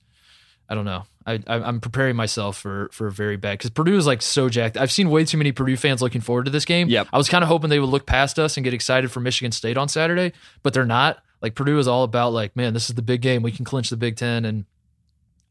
[0.67, 1.03] I don't know.
[1.25, 4.49] I, I I'm preparing myself for for a very bad because Purdue is like so
[4.49, 4.75] jacked.
[4.75, 6.89] I've seen way too many Purdue fans looking forward to this game.
[6.89, 7.07] Yep.
[7.13, 9.53] I was kind of hoping they would look past us and get excited for Michigan
[9.53, 10.33] State on Saturday,
[10.63, 11.23] but they're not.
[11.41, 13.41] Like Purdue is all about like, man, this is the big game.
[13.41, 14.65] We can clinch the Big Ten, and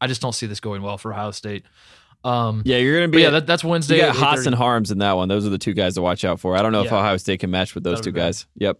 [0.01, 1.65] I just don't see this going well for Ohio State.
[2.23, 3.21] Um, Yeah, you're gonna be.
[3.21, 3.95] yeah, that, that's Wednesday.
[3.97, 5.27] you got Haas and Harms in that one.
[5.27, 6.55] Those are the two guys to watch out for.
[6.55, 8.45] I don't know if Ohio State can match with those That'll two guys.
[8.55, 8.79] Yep.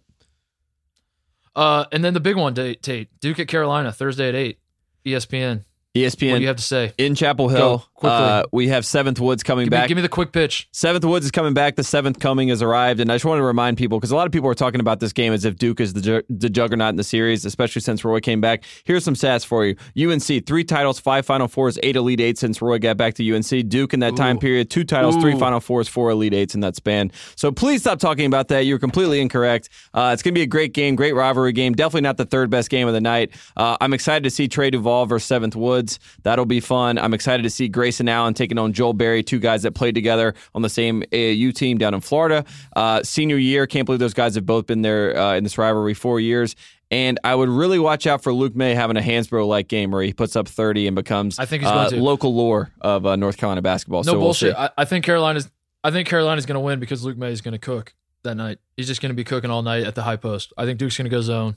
[1.56, 4.58] Uh, and then the big one, Tate, Duke at Carolina Thursday at eight.
[5.06, 5.64] ESPN.
[5.94, 6.92] ESPN What do you have to say?
[6.98, 7.78] in Chapel Hill.
[7.78, 9.88] Go Uh, we have Seventh Woods coming give, me, back.
[9.88, 10.68] give me the quick pitch.
[10.72, 11.76] Seventh Woods is coming back.
[11.76, 14.26] The seventh coming has arrived, and I just want to remind people because a lot
[14.26, 16.90] of people are talking about this game as if Duke is the, ju- the juggernaut
[16.90, 18.64] in the series, especially since Roy came back.
[18.84, 19.76] Here's some stats for you:
[20.10, 23.68] UNC three titles, five Final Fours, eight Elite Eights since Roy got back to UNC.
[23.68, 26.76] Duke in that time period, two titles, three Final Fours, four Elite Eights in that
[26.76, 27.10] span.
[27.36, 28.66] So please stop talking about that.
[28.66, 29.68] You're completely incorrect.
[29.92, 31.72] Uh, it's going to be a great game, great rivalry game.
[31.74, 33.30] Definitely not the third best game of the night.
[33.56, 35.98] Uh, I'm excited to see Trey Duval versus Seventh Woods.
[36.22, 36.98] That'll be fun.
[36.98, 40.34] I'm excited to see Grayson Allen taking on Joel Berry, two guys that played together
[40.52, 42.44] on the same AAU team down in Florida.
[42.74, 45.94] Uh, senior year, can't believe those guys have both been there uh, in this rivalry
[45.94, 46.56] four years.
[46.90, 50.02] And I would really watch out for Luke Maye having a Hansbrough like game where
[50.02, 52.02] he puts up 30 and becomes I think he's uh, going to.
[52.02, 54.00] local lore of uh, North Carolina basketball.
[54.00, 54.56] No so we'll bullshit.
[54.56, 55.48] I, I think Carolina's.
[55.84, 57.94] I think Carolina's going to win because Luke Maye is going to cook
[58.24, 58.58] that night.
[58.76, 60.52] He's just going to be cooking all night at the high post.
[60.58, 61.56] I think Duke's going to go zone.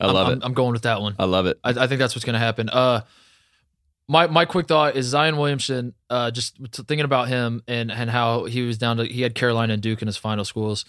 [0.00, 0.36] I love I'm, it.
[0.36, 1.14] I'm, I'm going with that one.
[1.18, 1.60] I love it.
[1.62, 2.68] I, I think that's what's going to happen.
[2.68, 3.02] Uh,
[4.12, 5.94] my my quick thought is Zion Williamson.
[6.10, 9.72] Uh, just thinking about him and and how he was down to he had Carolina
[9.72, 10.84] and Duke in his final schools.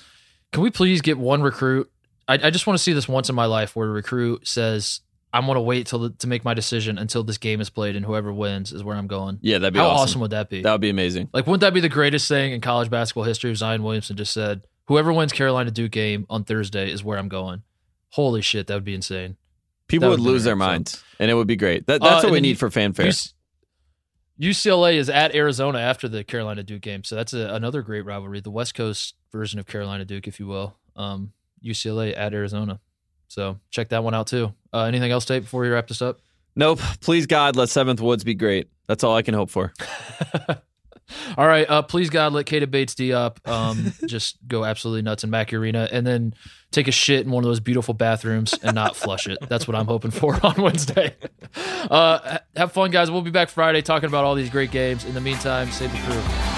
[0.51, 1.89] Can we please get one recruit?
[2.27, 4.99] I, I just want to see this once in my life where a recruit says,
[5.31, 7.95] "I'm going to wait till the, to make my decision until this game is played
[7.95, 10.03] and whoever wins is where I'm going." Yeah, that'd be How awesome.
[10.03, 10.61] awesome would that be?
[10.61, 11.29] That would be amazing.
[11.33, 13.51] Like, wouldn't that be the greatest thing in college basketball history?
[13.51, 17.29] If Zion Williamson just said, "Whoever wins Carolina Duke game on Thursday is where I'm
[17.29, 17.63] going."
[18.09, 19.37] Holy shit, that would be insane.
[19.87, 21.85] People would would lose their minds, and it would be great.
[21.87, 23.11] That, Uh, that's what we need for fanfare.
[24.39, 28.39] UCLA is at Arizona after the Carolina Duke game, so that's a, another great rivalry.
[28.39, 30.75] The West Coast version of Carolina Duke, if you will.
[30.95, 31.33] Um,
[31.63, 32.79] UCLA at Arizona.
[33.27, 34.53] So check that one out too.
[34.73, 36.19] Uh, anything else, Tate, before we wrap this up?
[36.55, 36.79] Nope.
[37.01, 38.69] Please God, let Seventh Woods be great.
[38.87, 39.73] That's all I can hope for.
[41.37, 41.69] All right.
[41.69, 43.47] Uh, please God, let Keita Bates-Diop.
[43.47, 46.33] Um, just go absolutely nuts in Mackey Arena, and then
[46.73, 49.37] take a shit in one of those beautiful bathrooms and not flush it.
[49.47, 51.15] That's what I'm hoping for on Wednesday.
[51.89, 53.09] Uh, have fun, guys.
[53.11, 55.05] We'll be back Friday talking about all these great games.
[55.05, 56.52] In the meantime, save the crew.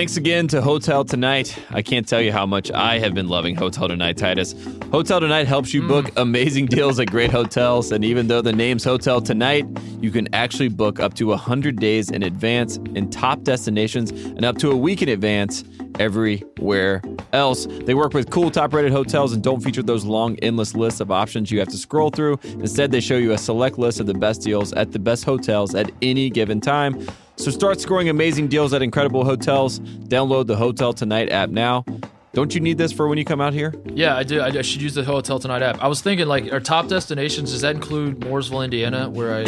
[0.00, 1.58] Thanks again to Hotel Tonight.
[1.68, 4.54] I can't tell you how much I have been loving Hotel Tonight, Titus.
[4.90, 6.22] Hotel Tonight helps you book mm.
[6.22, 9.66] amazing deals at great hotels, and even though the name's Hotel Tonight,
[10.00, 14.56] you can actually book up to 100 days in advance in top destinations and up
[14.56, 15.64] to a week in advance
[16.00, 17.02] everywhere
[17.32, 17.66] else.
[17.66, 21.10] They work with cool top rated hotels and don't feature those long, endless lists of
[21.10, 22.38] options you have to scroll through.
[22.44, 25.74] Instead, they show you a select list of the best deals at the best hotels
[25.74, 27.06] at any given time.
[27.36, 29.78] So start scoring amazing deals at incredible hotels.
[29.80, 31.84] Download the Hotel Tonight app now.
[32.32, 33.74] Don't you need this for when you come out here?
[33.86, 34.40] Yeah, I do.
[34.40, 35.82] I, should use the Hotel Tonight app.
[35.82, 37.50] I was thinking, like, our top destinations.
[37.50, 39.46] Does that include Mooresville, Indiana, where I uh,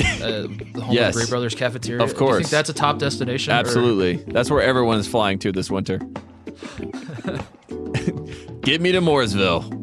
[0.75, 1.23] the home Yes.
[1.23, 2.03] of Brothers Cafeteria?
[2.03, 2.39] Of course.
[2.39, 3.53] think that's a top destination?
[3.53, 4.17] or- Absolutely.
[4.33, 6.01] That's where everyone is flying to this winter.
[8.63, 9.82] Get me to Mooresville.